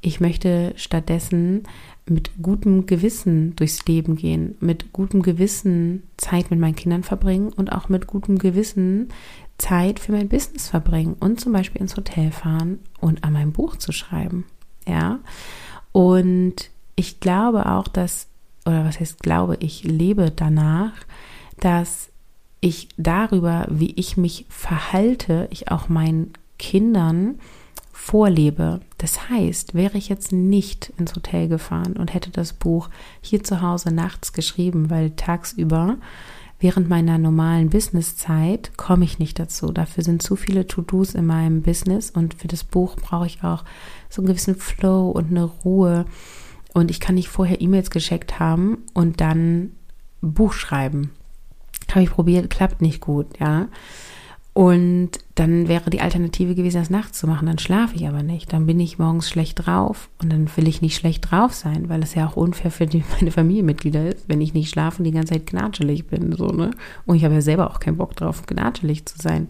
Ich 0.00 0.20
möchte 0.20 0.72
stattdessen 0.76 1.64
mit 2.08 2.30
gutem 2.40 2.86
Gewissen 2.86 3.56
durchs 3.56 3.84
Leben 3.86 4.16
gehen, 4.16 4.56
mit 4.60 4.92
gutem 4.92 5.22
Gewissen 5.22 6.04
Zeit 6.16 6.50
mit 6.50 6.60
meinen 6.60 6.76
Kindern 6.76 7.02
verbringen 7.02 7.52
und 7.52 7.72
auch 7.72 7.88
mit 7.88 8.06
gutem 8.06 8.38
Gewissen 8.38 9.08
Zeit 9.58 10.00
für 10.00 10.12
mein 10.12 10.28
Business 10.28 10.68
verbringen 10.68 11.16
und 11.18 11.40
zum 11.40 11.52
Beispiel 11.52 11.80
ins 11.80 11.96
Hotel 11.96 12.32
fahren 12.32 12.80
und 13.00 13.22
an 13.24 13.32
meinem 13.32 13.52
Buch 13.52 13.76
zu 13.76 13.92
schreiben. 13.92 14.44
Ja. 14.86 15.20
Und 15.92 16.70
ich 16.96 17.20
glaube 17.20 17.66
auch, 17.66 17.86
dass 17.86 18.28
oder 18.64 18.84
was 18.84 19.00
heißt 19.00 19.22
glaube, 19.22 19.56
ich 19.60 19.84
lebe 19.84 20.30
danach, 20.30 20.92
dass 21.58 22.10
ich 22.60 22.88
darüber, 22.96 23.66
wie 23.70 23.92
ich 23.96 24.16
mich 24.16 24.46
verhalte, 24.48 25.48
ich 25.50 25.70
auch 25.70 25.88
meinen 25.88 26.32
Kindern 26.58 27.40
vorlebe. 27.92 28.80
Das 28.98 29.28
heißt, 29.28 29.74
wäre 29.74 29.98
ich 29.98 30.08
jetzt 30.08 30.32
nicht 30.32 30.92
ins 30.96 31.14
Hotel 31.14 31.48
gefahren 31.48 31.94
und 31.94 32.14
hätte 32.14 32.30
das 32.30 32.52
Buch 32.52 32.88
hier 33.20 33.42
zu 33.42 33.62
Hause 33.62 33.92
nachts 33.92 34.32
geschrieben, 34.32 34.90
weil 34.90 35.10
tagsüber 35.10 35.96
während 36.60 36.88
meiner 36.88 37.18
normalen 37.18 37.70
Businesszeit 37.70 38.76
komme 38.76 39.04
ich 39.04 39.18
nicht 39.18 39.38
dazu. 39.38 39.72
Dafür 39.72 40.04
sind 40.04 40.22
zu 40.22 40.36
viele 40.36 40.66
To-Dos 40.66 41.14
in 41.14 41.26
meinem 41.26 41.62
Business 41.62 42.10
und 42.10 42.34
für 42.34 42.48
das 42.48 42.62
Buch 42.62 42.96
brauche 42.96 43.26
ich 43.26 43.42
auch 43.42 43.64
so 44.08 44.22
einen 44.22 44.28
gewissen 44.28 44.54
Flow 44.54 45.10
und 45.10 45.30
eine 45.30 45.44
Ruhe 45.44 46.06
und 46.74 46.90
ich 46.90 47.00
kann 47.00 47.14
nicht 47.16 47.28
vorher 47.28 47.60
E-Mails 47.60 47.90
geschickt 47.90 48.38
haben 48.38 48.78
und 48.94 49.20
dann 49.20 49.72
Buch 50.20 50.52
schreiben. 50.52 51.10
Habe 51.90 52.04
ich 52.04 52.10
probiert, 52.10 52.48
klappt 52.50 52.80
nicht 52.80 53.00
gut, 53.00 53.26
ja. 53.38 53.68
Und 54.54 55.12
dann 55.34 55.66
wäre 55.66 55.88
die 55.88 56.02
Alternative 56.02 56.54
gewesen, 56.54 56.76
das 56.76 56.90
nachts 56.90 57.18
zu 57.18 57.26
machen. 57.26 57.46
Dann 57.46 57.58
schlafe 57.58 57.96
ich 57.96 58.06
aber 58.06 58.22
nicht. 58.22 58.52
Dann 58.52 58.66
bin 58.66 58.80
ich 58.80 58.98
morgens 58.98 59.30
schlecht 59.30 59.66
drauf. 59.66 60.10
Und 60.20 60.30
dann 60.30 60.46
will 60.56 60.68
ich 60.68 60.82
nicht 60.82 60.94
schlecht 60.94 61.30
drauf 61.30 61.54
sein, 61.54 61.88
weil 61.88 62.02
es 62.02 62.14
ja 62.14 62.26
auch 62.26 62.36
unfair 62.36 62.70
für 62.70 62.86
die, 62.86 63.02
meine 63.18 63.30
Familienmitglieder 63.30 64.14
ist, 64.14 64.28
wenn 64.28 64.42
ich 64.42 64.52
nicht 64.52 64.68
schlafe 64.68 64.98
und 64.98 65.04
die 65.04 65.10
ganze 65.10 65.32
Zeit 65.32 65.46
knatschelig 65.46 66.06
bin. 66.06 66.32
So, 66.32 66.48
ne? 66.48 66.72
Und 67.06 67.16
ich 67.16 67.24
habe 67.24 67.34
ja 67.34 67.40
selber 67.40 67.70
auch 67.70 67.80
keinen 67.80 67.96
Bock 67.96 68.14
drauf, 68.14 68.44
knatschelig 68.44 69.06
zu 69.06 69.16
sein. 69.16 69.48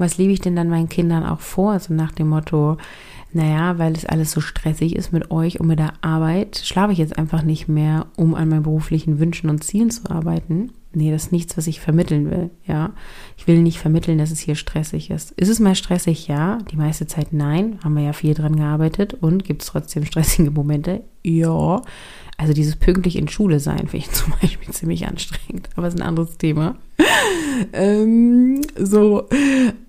Was 0.00 0.16
liebe 0.16 0.32
ich 0.32 0.40
denn 0.40 0.56
dann 0.56 0.70
meinen 0.70 0.88
Kindern 0.88 1.24
auch 1.24 1.40
vor? 1.40 1.78
So 1.78 1.92
nach 1.92 2.12
dem 2.12 2.28
Motto, 2.28 2.78
naja, 3.32 3.78
weil 3.78 3.92
es 3.92 4.06
alles 4.06 4.32
so 4.32 4.40
stressig 4.40 4.96
ist 4.96 5.12
mit 5.12 5.30
euch 5.30 5.60
und 5.60 5.66
mit 5.66 5.78
der 5.78 5.92
Arbeit, 6.00 6.60
schlafe 6.64 6.92
ich 6.92 6.98
jetzt 6.98 7.18
einfach 7.18 7.42
nicht 7.42 7.68
mehr, 7.68 8.06
um 8.16 8.34
an 8.34 8.48
meinen 8.48 8.62
beruflichen 8.62 9.20
Wünschen 9.20 9.50
und 9.50 9.62
Zielen 9.62 9.90
zu 9.90 10.10
arbeiten. 10.10 10.72
Nee, 10.92 11.12
das 11.12 11.24
ist 11.24 11.32
nichts, 11.32 11.56
was 11.56 11.68
ich 11.68 11.80
vermitteln 11.80 12.30
will, 12.30 12.50
ja. 12.66 12.92
Ich 13.36 13.46
will 13.46 13.62
nicht 13.62 13.78
vermitteln, 13.78 14.18
dass 14.18 14.32
es 14.32 14.40
hier 14.40 14.56
stressig 14.56 15.10
ist. 15.10 15.30
Ist 15.32 15.48
es 15.48 15.60
mal 15.60 15.76
stressig? 15.76 16.26
Ja. 16.26 16.58
Die 16.70 16.76
meiste 16.76 17.06
Zeit 17.06 17.32
nein. 17.32 17.78
Haben 17.84 17.94
wir 17.94 18.02
ja 18.02 18.12
viel 18.12 18.34
dran 18.34 18.56
gearbeitet. 18.56 19.14
Und 19.14 19.44
gibt 19.44 19.62
es 19.62 19.68
trotzdem 19.68 20.04
stressige 20.06 20.50
Momente? 20.50 21.02
Ja. 21.22 21.82
Also 22.38 22.54
dieses 22.54 22.76
pünktlich 22.76 23.16
in 23.16 23.28
Schule 23.28 23.60
sein 23.60 23.86
finde 23.86 23.98
ich 23.98 24.10
zum 24.10 24.32
Beispiel 24.40 24.72
ziemlich 24.72 25.06
anstrengend. 25.06 25.68
Aber 25.76 25.86
es 25.86 25.94
ist 25.94 26.00
ein 26.00 26.06
anderes 26.06 26.38
Thema. 26.38 26.76
Ähm, 27.72 28.60
so, 28.78 29.28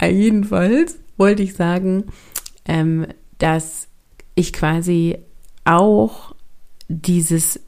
jedenfalls 0.02 0.98
wollte 1.18 1.44
ich 1.44 1.54
sagen, 1.54 2.06
ähm, 2.66 3.08
dass 3.38 3.88
ich 4.36 4.54
quasi 4.54 5.18
auch 5.66 6.36
dieses 6.88 7.60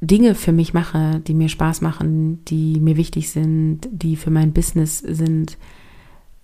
Dinge 0.00 0.34
für 0.34 0.52
mich 0.52 0.74
mache, 0.74 1.20
die 1.26 1.34
mir 1.34 1.48
Spaß 1.48 1.80
machen, 1.80 2.44
die 2.44 2.80
mir 2.80 2.96
wichtig 2.96 3.30
sind, 3.30 3.88
die 3.90 4.16
für 4.16 4.30
mein 4.30 4.52
Business 4.52 4.98
sind, 4.98 5.58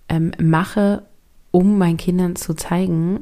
ähm, 0.09 0.31
mache, 0.41 1.03
um 1.51 1.77
meinen 1.77 1.97
Kindern 1.97 2.35
zu 2.35 2.53
zeigen, 2.53 3.21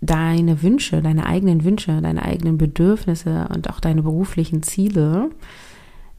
deine 0.00 0.62
Wünsche, 0.62 1.00
deine 1.02 1.26
eigenen 1.26 1.64
Wünsche, 1.64 2.00
deine 2.00 2.24
eigenen 2.24 2.58
Bedürfnisse 2.58 3.48
und 3.54 3.70
auch 3.70 3.78
deine 3.78 4.02
beruflichen 4.02 4.62
Ziele 4.62 5.30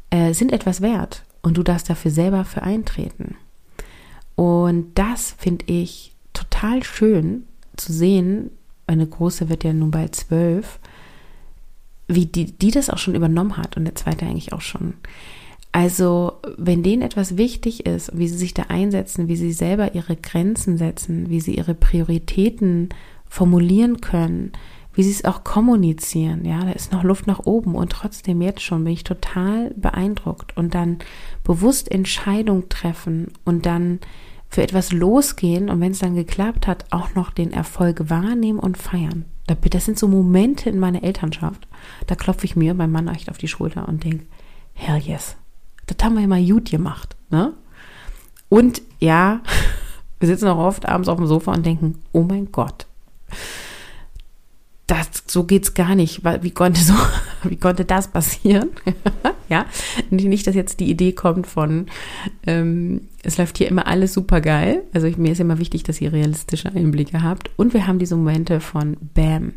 äh, 0.09 0.33
sind 0.33 0.53
etwas 0.53 0.81
wert 0.81 1.23
und 1.43 1.57
du 1.57 1.61
darfst 1.63 1.89
dafür 1.89 2.09
selber 2.09 2.45
für 2.45 2.63
eintreten. 2.63 3.35
Und 4.35 4.87
das 4.95 5.35
finde 5.37 5.65
ich 5.67 6.13
total 6.33 6.83
schön, 6.83 7.43
zu 7.77 7.93
sehen, 7.93 8.49
meine 8.87 9.07
Große 9.07 9.49
wird 9.49 9.63
ja 9.63 9.73
nun 9.73 9.91
bald 9.91 10.15
zwölf, 10.15 10.79
wie 12.07 12.25
die, 12.25 12.57
die 12.57 12.71
das 12.71 12.89
auch 12.89 12.97
schon 12.97 13.15
übernommen 13.15 13.57
hat 13.57 13.77
und 13.77 13.85
der 13.85 13.95
zweite 13.95 14.25
eigentlich 14.25 14.53
auch 14.53 14.61
schon. 14.61 14.95
Also, 15.71 16.33
wenn 16.57 16.83
denen 16.83 17.01
etwas 17.01 17.37
wichtig 17.37 17.87
ist, 17.87 18.11
wie 18.13 18.27
sie 18.27 18.37
sich 18.37 18.53
da 18.53 18.63
einsetzen, 18.63 19.27
wie 19.27 19.35
sie 19.35 19.53
selber 19.53 19.95
ihre 19.95 20.15
Grenzen 20.15 20.77
setzen, 20.77 21.29
wie 21.29 21.41
sie 21.41 21.55
ihre 21.55 21.73
Prioritäten 21.73 22.89
formulieren 23.27 23.99
können, 23.99 24.51
wie 24.93 25.03
sie 25.03 25.11
es 25.11 25.25
auch 25.25 25.43
kommunizieren, 25.43 26.45
ja, 26.45 26.59
da 26.59 26.71
ist 26.71 26.91
noch 26.91 27.03
Luft 27.03 27.27
nach 27.27 27.45
oben 27.45 27.75
und 27.75 27.91
trotzdem 27.91 28.41
jetzt 28.41 28.61
schon 28.61 28.83
bin 28.83 28.93
ich 28.93 29.03
total 29.03 29.71
beeindruckt 29.75 30.55
und 30.55 30.75
dann 30.75 30.99
bewusst 31.43 31.91
Entscheidung 31.91 32.69
treffen 32.69 33.31
und 33.43 33.65
dann 33.65 33.99
für 34.49 34.61
etwas 34.61 34.91
losgehen 34.91 35.69
und 35.69 35.81
wenn 35.81 35.93
es 35.93 35.99
dann 35.99 36.15
geklappt 36.15 36.67
hat, 36.67 36.85
auch 36.91 37.15
noch 37.15 37.31
den 37.31 37.51
Erfolg 37.51 38.09
wahrnehmen 38.11 38.59
und 38.59 38.77
feiern. 38.77 39.25
Das 39.47 39.85
sind 39.85 39.97
so 39.97 40.07
Momente 40.07 40.69
in 40.69 40.79
meiner 40.79 41.03
Elternschaft. 41.03 41.67
Da 42.05 42.15
klopfe 42.15 42.45
ich 42.45 42.55
mir 42.55 42.75
beim 42.75 42.91
Mann 42.91 43.07
echt 43.07 43.29
auf 43.31 43.39
die 43.39 43.47
Schulter 43.47 43.87
und 43.87 44.03
denke, 44.03 44.25
hell 44.73 44.99
yes, 44.99 45.35
das 45.87 45.97
haben 46.03 46.13
wir 46.13 46.21
ja 46.21 46.27
mal 46.27 46.45
gut 46.45 46.69
gemacht. 46.69 47.15
Ne? 47.31 47.53
Und 48.47 48.83
ja, 48.99 49.41
wir 50.19 50.27
sitzen 50.27 50.47
auch 50.47 50.59
oft 50.59 50.87
abends 50.87 51.09
auf 51.09 51.17
dem 51.17 51.27
Sofa 51.27 51.51
und 51.51 51.65
denken, 51.65 51.99
oh 52.11 52.21
mein 52.21 52.51
Gott, 52.51 52.85
das 54.87 55.23
so 55.27 55.43
geht's 55.43 55.73
gar 55.73 55.95
nicht. 55.95 56.23
Wie 56.41 56.51
konnte 56.51 56.81
so, 56.81 56.93
wie 57.43 57.57
konnte 57.57 57.85
das 57.85 58.09
passieren? 58.09 58.69
ja, 59.49 59.65
nicht, 60.09 60.47
dass 60.47 60.55
jetzt 60.55 60.79
die 60.79 60.89
Idee 60.89 61.13
kommt 61.13 61.47
von, 61.47 61.87
ähm, 62.45 63.07
es 63.25 63.37
läuft 63.37 63.57
hier 63.57 63.69
immer 63.69 63.87
alles 63.87 64.13
super 64.13 64.41
geil. 64.41 64.83
Also 64.93 65.07
ich, 65.07 65.17
mir 65.17 65.31
ist 65.31 65.39
immer 65.39 65.57
wichtig, 65.57 65.83
dass 65.83 66.01
ihr 66.01 66.11
realistische 66.11 66.69
Einblicke 66.73 67.23
habt. 67.23 67.51
Und 67.55 67.73
wir 67.73 67.87
haben 67.87 67.97
diese 67.97 68.17
Momente 68.17 68.59
von 68.59 68.97
Bam. 69.13 69.53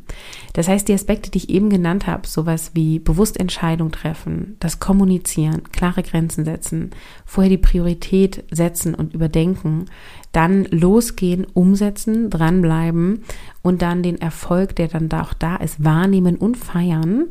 Das 0.53 0.69
heißt, 0.69 0.87
die 0.87 0.95
Aspekte, 0.95 1.33
die 1.33 1.39
ich 1.39 1.51
eben 1.51 1.69
genannt 1.69 2.07
habe, 2.07 2.29
sowas 2.29 2.71
wie 2.75 3.01
bewusst 3.01 3.39
Entscheidung 3.41 3.91
treffen, 3.91 4.57
das 4.61 4.79
Kommunizieren, 4.79 5.65
klare 5.73 6.05
Grenzen 6.05 6.45
setzen, 6.45 6.91
vorher 7.25 7.51
die 7.51 7.59
Priorität 7.59 8.45
setzen 8.53 8.95
und 8.95 9.15
überdenken, 9.15 9.87
dann 10.31 10.65
losgehen, 10.67 11.45
umsetzen, 11.53 12.31
dranbleiben 12.31 13.25
und 13.63 13.83
dann 13.83 14.05
den 14.05 14.21
Erfolg, 14.21 14.77
der 14.77 14.87
dann 14.87 15.09
da 15.09 15.23
auch 15.23 15.35
da 15.35 15.57
ist, 15.57 15.83
wahrnehmen 15.83 16.37
und 16.37 16.57
feiern. 16.57 17.25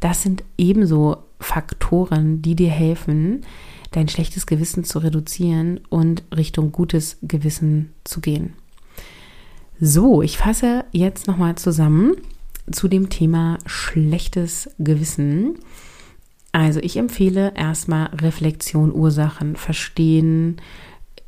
Das 0.00 0.22
sind 0.22 0.44
ebenso 0.58 1.16
Faktoren, 1.40 2.42
die 2.42 2.56
dir 2.56 2.70
helfen, 2.70 3.42
dein 3.90 4.08
schlechtes 4.08 4.46
Gewissen 4.46 4.84
zu 4.84 4.98
reduzieren 4.98 5.80
und 5.88 6.22
Richtung 6.34 6.72
gutes 6.72 7.18
Gewissen 7.22 7.92
zu 8.04 8.20
gehen. 8.20 8.54
So, 9.80 10.22
ich 10.22 10.38
fasse 10.38 10.84
jetzt 10.92 11.26
nochmal 11.26 11.54
zusammen 11.54 12.16
zu 12.70 12.88
dem 12.88 13.10
Thema 13.10 13.58
schlechtes 13.66 14.70
Gewissen. 14.78 15.58
Also 16.52 16.80
ich 16.80 16.96
empfehle 16.96 17.52
erstmal 17.54 18.06
Reflexion, 18.06 18.92
Ursachen, 18.92 19.56
Verstehen, 19.56 20.60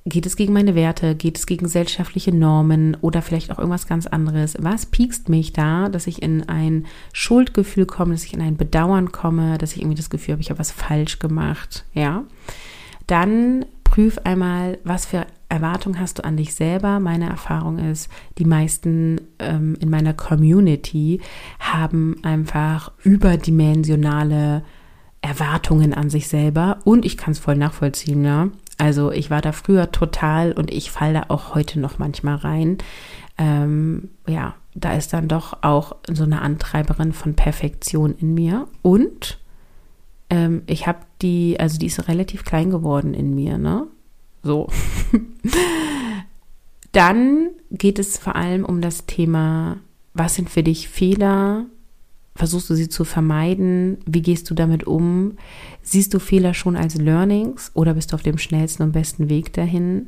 Geht 0.06 0.24
es 0.24 0.36
gegen 0.36 0.54
meine 0.54 0.74
Werte? 0.74 1.14
Geht 1.14 1.36
es 1.36 1.46
gegen 1.46 1.64
gesellschaftliche 1.64 2.34
Normen 2.34 2.96
oder 3.02 3.20
vielleicht 3.20 3.52
auch 3.52 3.58
irgendwas 3.58 3.86
ganz 3.86 4.06
anderes? 4.06 4.56
Was 4.58 4.86
piekst 4.86 5.28
mich 5.28 5.52
da, 5.52 5.90
dass 5.90 6.06
ich 6.06 6.22
in 6.22 6.48
ein 6.48 6.86
Schuldgefühl 7.12 7.84
komme, 7.84 8.12
dass 8.14 8.24
ich 8.24 8.32
in 8.32 8.40
ein 8.40 8.56
Bedauern 8.56 9.12
komme, 9.12 9.58
dass 9.58 9.72
ich 9.72 9.82
irgendwie 9.82 9.96
das 9.96 10.08
Gefühl 10.08 10.32
habe, 10.32 10.42
ich 10.42 10.50
habe 10.50 10.58
was 10.58 10.72
falsch 10.72 11.18
gemacht? 11.18 11.84
Ja. 11.92 12.24
Dann 13.06 13.66
prüf 13.84 14.18
einmal, 14.24 14.78
was 14.84 15.04
für 15.04 15.26
Erwartungen 15.50 16.00
hast 16.00 16.18
du 16.18 16.24
an 16.24 16.36
dich 16.36 16.54
selber. 16.54 17.00
Meine 17.00 17.28
Erfahrung 17.28 17.78
ist, 17.78 18.08
die 18.38 18.44
meisten 18.44 19.20
ähm, 19.38 19.76
in 19.80 19.90
meiner 19.90 20.14
Community 20.14 21.20
haben 21.58 22.16
einfach 22.22 22.92
überdimensionale 23.02 24.62
Erwartungen 25.20 25.92
an 25.92 26.08
sich 26.08 26.28
selber 26.28 26.78
und 26.84 27.04
ich 27.04 27.18
kann 27.18 27.32
es 27.32 27.38
voll 27.38 27.56
nachvollziehen, 27.56 28.24
ja. 28.24 28.48
Also 28.80 29.12
ich 29.12 29.28
war 29.28 29.42
da 29.42 29.52
früher 29.52 29.92
total 29.92 30.52
und 30.52 30.70
ich 30.72 30.90
falle 30.90 31.12
da 31.12 31.24
auch 31.28 31.54
heute 31.54 31.78
noch 31.78 31.98
manchmal 31.98 32.36
rein. 32.36 32.78
Ähm, 33.36 34.08
ja, 34.26 34.54
da 34.74 34.94
ist 34.94 35.12
dann 35.12 35.28
doch 35.28 35.58
auch 35.60 35.96
so 36.10 36.24
eine 36.24 36.40
Antreiberin 36.40 37.12
von 37.12 37.34
Perfektion 37.34 38.14
in 38.18 38.32
mir. 38.32 38.68
Und 38.80 39.38
ähm, 40.30 40.62
ich 40.66 40.86
habe 40.86 41.00
die, 41.20 41.60
also 41.60 41.78
die 41.78 41.88
ist 41.88 42.08
relativ 42.08 42.42
klein 42.42 42.70
geworden 42.70 43.12
in 43.12 43.34
mir, 43.34 43.58
ne? 43.58 43.86
So. 44.42 44.68
dann 46.92 47.50
geht 47.70 47.98
es 47.98 48.16
vor 48.16 48.34
allem 48.34 48.64
um 48.64 48.80
das 48.80 49.04
Thema, 49.04 49.76
was 50.14 50.36
sind 50.36 50.48
für 50.48 50.62
dich 50.62 50.88
Fehler? 50.88 51.66
Versuchst 52.40 52.70
du 52.70 52.74
sie 52.74 52.88
zu 52.88 53.04
vermeiden? 53.04 53.98
Wie 54.06 54.22
gehst 54.22 54.48
du 54.48 54.54
damit 54.54 54.86
um? 54.86 55.36
Siehst 55.82 56.14
du 56.14 56.18
Fehler 56.18 56.54
schon 56.54 56.74
als 56.74 56.94
Learnings 56.94 57.70
oder 57.74 57.92
bist 57.92 58.12
du 58.12 58.14
auf 58.14 58.22
dem 58.22 58.38
schnellsten 58.38 58.82
und 58.82 58.92
besten 58.92 59.28
Weg 59.28 59.52
dahin? 59.52 60.06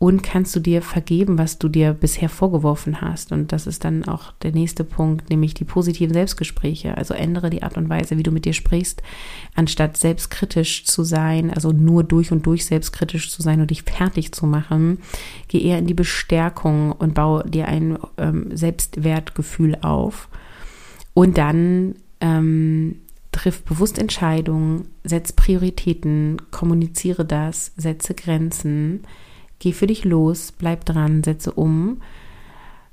Und 0.00 0.24
kannst 0.24 0.56
du 0.56 0.58
dir 0.58 0.82
vergeben, 0.82 1.38
was 1.38 1.60
du 1.60 1.68
dir 1.68 1.92
bisher 1.92 2.28
vorgeworfen 2.28 3.00
hast? 3.00 3.30
Und 3.30 3.52
das 3.52 3.68
ist 3.68 3.84
dann 3.84 4.08
auch 4.08 4.32
der 4.42 4.50
nächste 4.50 4.82
Punkt, 4.82 5.30
nämlich 5.30 5.54
die 5.54 5.62
positiven 5.62 6.14
Selbstgespräche. 6.14 6.96
Also 6.96 7.14
ändere 7.14 7.48
die 7.48 7.62
Art 7.62 7.76
und 7.76 7.88
Weise, 7.88 8.18
wie 8.18 8.24
du 8.24 8.32
mit 8.32 8.44
dir 8.44 8.54
sprichst, 8.54 9.00
anstatt 9.54 9.96
selbstkritisch 9.96 10.84
zu 10.84 11.04
sein, 11.04 11.52
also 11.52 11.70
nur 11.70 12.02
durch 12.02 12.32
und 12.32 12.44
durch 12.44 12.66
selbstkritisch 12.66 13.30
zu 13.30 13.40
sein 13.40 13.60
und 13.60 13.70
dich 13.70 13.84
fertig 13.84 14.32
zu 14.32 14.46
machen. 14.46 14.98
Geh 15.46 15.62
eher 15.62 15.78
in 15.78 15.86
die 15.86 15.94
Bestärkung 15.94 16.90
und 16.90 17.14
baue 17.14 17.48
dir 17.48 17.68
ein 17.68 18.00
ähm, 18.16 18.48
Selbstwertgefühl 18.56 19.76
auf. 19.76 20.28
Und 21.18 21.36
dann 21.36 21.96
ähm, 22.20 23.00
triff 23.32 23.64
bewusst 23.64 23.98
Entscheidungen, 23.98 24.86
setz 25.02 25.32
Prioritäten, 25.32 26.40
kommuniziere 26.52 27.24
das, 27.24 27.72
setze 27.76 28.14
Grenzen, 28.14 29.02
geh 29.58 29.72
für 29.72 29.88
dich 29.88 30.04
los, 30.04 30.52
bleib 30.52 30.84
dran, 30.84 31.24
setze 31.24 31.50
um. 31.50 32.02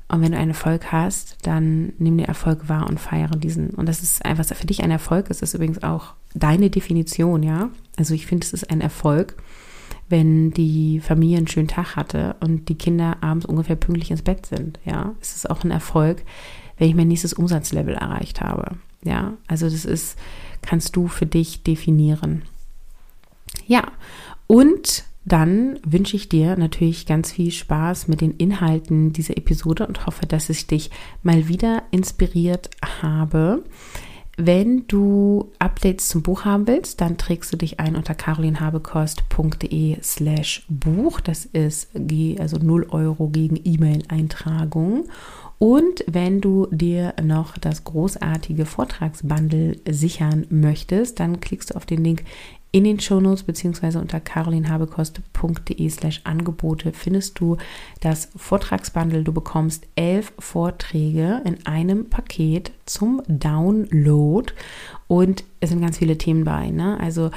Und 0.07 0.21
wenn 0.23 0.31
du 0.31 0.39
einen 0.39 0.49
Erfolg 0.49 0.91
hast, 0.91 1.37
dann 1.43 1.93
nimm 1.99 2.17
den 2.17 2.25
Erfolg 2.25 2.67
wahr 2.67 2.89
und 2.89 2.99
feiere 2.99 3.35
diesen. 3.37 3.69
Und 3.69 3.87
das 3.87 4.01
ist 4.01 4.25
einfach 4.25 4.43
für 4.43 4.65
dich 4.65 4.81
ein 4.81 4.89
Erfolg. 4.89 5.27
Es 5.29 5.43
ist 5.43 5.53
übrigens 5.53 5.83
auch 5.83 6.15
deine 6.33 6.71
Definition, 6.71 7.43
ja. 7.43 7.69
Also 7.95 8.15
ich 8.15 8.25
finde, 8.25 8.43
es 8.43 8.53
ist 8.53 8.71
ein 8.71 8.81
Erfolg, 8.81 9.37
wenn 10.09 10.49
die 10.49 10.99
Familie 10.99 11.37
einen 11.37 11.47
schönen 11.47 11.67
Tag 11.67 11.95
hatte 11.95 12.37
und 12.39 12.69
die 12.69 12.75
Kinder 12.75 13.17
abends 13.21 13.45
ungefähr 13.45 13.75
pünktlich 13.75 14.09
ins 14.09 14.23
Bett 14.23 14.47
sind, 14.47 14.79
ja. 14.83 15.13
Es 15.21 15.35
ist 15.35 15.47
auch 15.47 15.63
ein 15.63 15.69
Erfolg, 15.69 16.23
wenn 16.77 16.89
ich 16.89 16.95
mein 16.95 17.07
nächstes 17.07 17.33
Umsatzlevel 17.33 17.95
erreicht 17.95 18.41
habe. 18.41 18.77
Ja, 19.03 19.33
also 19.47 19.69
das 19.69 19.85
ist, 19.85 20.17
kannst 20.61 20.95
du 20.95 21.07
für 21.07 21.25
dich 21.25 21.63
definieren. 21.63 22.43
Ja, 23.67 23.83
und 24.47 25.05
dann 25.25 25.79
wünsche 25.83 26.15
ich 26.15 26.29
dir 26.29 26.55
natürlich 26.55 27.07
ganz 27.07 27.31
viel 27.31 27.51
Spaß 27.51 28.07
mit 28.07 28.21
den 28.21 28.31
Inhalten 28.31 29.11
dieser 29.11 29.37
Episode 29.37 29.87
und 29.87 30.05
hoffe, 30.05 30.27
dass 30.27 30.49
ich 30.49 30.67
dich 30.67 30.91
mal 31.23 31.47
wieder 31.47 31.83
inspiriert 31.89 32.69
habe. 33.01 33.63
Wenn 34.37 34.85
du 34.87 35.51
Updates 35.59 36.09
zum 36.09 36.21
Buch 36.21 36.43
haben 36.43 36.67
willst, 36.67 36.99
dann 36.99 37.17
trägst 37.17 37.53
du 37.53 37.57
dich 37.57 37.79
ein 37.79 37.95
unter 37.95 38.13
carolinhabekost.de 38.13 39.97
slash 40.03 40.65
Buch. 40.67 41.21
Das 41.21 41.45
ist 41.45 41.89
also 42.37 42.57
0 42.57 42.87
Euro 42.89 43.29
gegen 43.29 43.59
E-Mail-Eintragung. 43.63 45.05
Und 45.57 46.03
wenn 46.07 46.41
du 46.41 46.67
dir 46.71 47.13
noch 47.23 47.57
das 47.57 47.83
großartige 47.83 48.65
Vortragsbundle 48.65 49.77
sichern 49.89 50.45
möchtest, 50.49 51.19
dann 51.19 51.39
klickst 51.39 51.71
du 51.71 51.75
auf 51.75 51.85
den 51.85 52.03
Link 52.03 52.23
in 52.75 52.83
den 52.83 52.99
Shownotes 52.99 53.43
beziehungsweise 53.43 54.01
unter 54.01 54.19
carolinhabekost.de 54.19 55.89
slash 55.89 56.19
Angebote 56.25 56.91
findest 56.91 57.39
du 57.39 57.55
das 58.01 58.27
Vortragsbundle. 58.35 59.23
Du 59.23 59.31
bekommst 59.31 59.87
elf 59.95 60.33
Vorträge 60.39 61.41
in 61.45 61.65
einem 61.65 62.09
Paket 62.09 62.73
zum 62.85 63.21
Download 63.29 64.51
und 65.07 65.45
es 65.61 65.69
sind 65.69 65.79
ganz 65.79 65.99
viele 65.99 66.17
Themen 66.17 66.43
bei. 66.43 66.69
Ne? 66.69 66.99
Also 66.99 67.31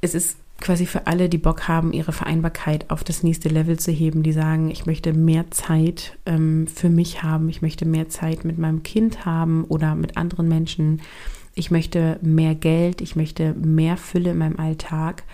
es 0.00 0.14
ist 0.14 0.38
quasi 0.60 0.86
für 0.86 1.06
alle, 1.06 1.28
die 1.28 1.38
Bock 1.38 1.68
haben, 1.68 1.92
ihre 1.92 2.12
Vereinbarkeit 2.12 2.90
auf 2.90 3.04
das 3.04 3.22
nächste 3.22 3.48
Level 3.48 3.78
zu 3.78 3.92
heben, 3.92 4.22
die 4.22 4.32
sagen, 4.32 4.70
ich 4.70 4.86
möchte 4.86 5.12
mehr 5.12 5.50
Zeit 5.50 6.16
ähm, 6.24 6.66
für 6.66 6.88
mich 6.88 7.22
haben, 7.22 7.48
ich 7.48 7.62
möchte 7.62 7.84
mehr 7.84 8.08
Zeit 8.08 8.44
mit 8.44 8.58
meinem 8.58 8.82
Kind 8.82 9.26
haben 9.26 9.64
oder 9.64 9.94
mit 9.94 10.16
anderen 10.16 10.48
Menschen, 10.48 11.02
ich 11.54 11.70
möchte 11.70 12.18
mehr 12.22 12.54
Geld, 12.54 13.00
ich 13.00 13.16
möchte 13.16 13.54
mehr 13.54 13.96
Fülle 13.96 14.30
in 14.30 14.38
meinem 14.38 14.58
Alltag. 14.58 15.24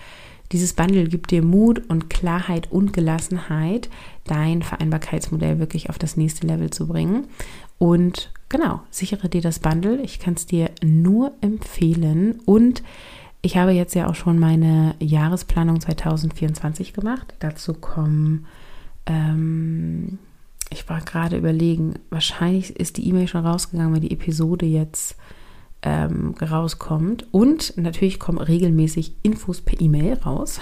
Dieses 0.52 0.74
Bundle 0.74 1.08
gibt 1.08 1.30
dir 1.30 1.42
Mut 1.42 1.82
und 1.88 2.10
Klarheit 2.10 2.70
und 2.70 2.92
Gelassenheit, 2.92 3.88
dein 4.24 4.62
Vereinbarkeitsmodell 4.62 5.58
wirklich 5.58 5.88
auf 5.88 5.98
das 5.98 6.16
nächste 6.16 6.46
Level 6.46 6.70
zu 6.70 6.86
bringen. 6.86 7.26
Und 7.78 8.30
genau, 8.48 8.80
sichere 8.90 9.28
dir 9.28 9.40
das 9.40 9.58
Bundle. 9.58 10.00
Ich 10.02 10.20
kann 10.20 10.34
es 10.34 10.46
dir 10.46 10.70
nur 10.84 11.32
empfehlen. 11.40 12.40
Und 12.44 12.82
ich 13.42 13.56
habe 13.56 13.72
jetzt 13.72 13.94
ja 13.94 14.08
auch 14.08 14.14
schon 14.14 14.38
meine 14.38 14.94
Jahresplanung 15.00 15.80
2024 15.80 16.92
gemacht. 16.92 17.34
Dazu 17.40 17.74
kommen, 17.74 18.46
ähm, 19.06 20.18
ich 20.70 20.88
war 20.88 21.00
gerade 21.00 21.36
überlegen, 21.36 21.94
wahrscheinlich 22.08 22.76
ist 22.76 22.96
die 22.96 23.08
E-Mail 23.08 23.26
schon 23.26 23.44
rausgegangen, 23.44 23.92
weil 23.92 24.00
die 24.00 24.12
Episode 24.12 24.64
jetzt 24.64 25.16
ähm, 25.82 26.34
rauskommt. 26.40 27.26
Und 27.32 27.76
natürlich 27.76 28.20
kommen 28.20 28.38
regelmäßig 28.38 29.16
Infos 29.22 29.60
per 29.60 29.80
E-Mail 29.80 30.14
raus. 30.14 30.60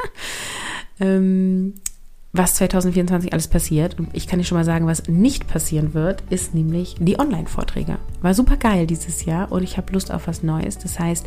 ähm, 1.00 1.74
was 2.36 2.54
2024 2.56 3.32
alles 3.32 3.48
passiert. 3.48 3.98
Und 3.98 4.08
ich 4.12 4.26
kann 4.26 4.38
dir 4.38 4.44
schon 4.44 4.58
mal 4.58 4.64
sagen, 4.64 4.86
was 4.86 5.08
nicht 5.08 5.46
passieren 5.46 5.94
wird, 5.94 6.22
ist 6.30 6.54
nämlich 6.54 6.96
die 6.98 7.18
Online-Vorträge. 7.18 7.98
War 8.22 8.34
super 8.34 8.56
geil 8.56 8.86
dieses 8.86 9.24
Jahr 9.24 9.50
und 9.52 9.62
ich 9.62 9.76
habe 9.76 9.92
Lust 9.92 10.12
auf 10.12 10.26
was 10.26 10.42
Neues. 10.42 10.78
Das 10.78 10.98
heißt, 10.98 11.26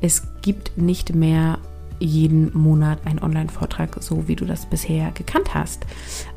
es 0.00 0.22
gibt 0.42 0.76
nicht 0.76 1.14
mehr 1.14 1.58
jeden 2.00 2.56
Monat 2.56 3.00
einen 3.04 3.18
Online-Vortrag, 3.18 4.02
so 4.02 4.28
wie 4.28 4.36
du 4.36 4.44
das 4.44 4.66
bisher 4.66 5.10
gekannt 5.12 5.54
hast. 5.54 5.84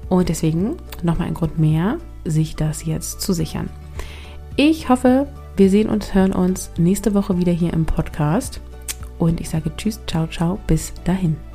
Und 0.10 0.30
deswegen 0.30 0.78
nochmal 1.04 1.28
ein 1.28 1.34
Grund 1.34 1.60
mehr, 1.60 1.98
sich 2.26 2.56
das 2.56 2.86
jetzt 2.86 3.22
zu 3.22 3.34
sichern. 3.34 3.70
Ich 4.56 4.90
hoffe, 4.90 5.28
wir 5.56 5.70
sehen 5.70 5.90
und 5.90 6.14
hören 6.14 6.34
uns 6.34 6.72
nächste 6.78 7.14
Woche 7.14 7.38
wieder 7.38 7.52
hier 7.52 7.74
im 7.74 7.86
Podcast. 7.86 8.62
Und 9.18 9.40
ich 9.40 9.50
sage 9.50 9.72
Tschüss, 9.78 10.00
ciao, 10.08 10.28
ciao, 10.28 10.60
bis 10.68 10.94
dahin. 11.04 11.51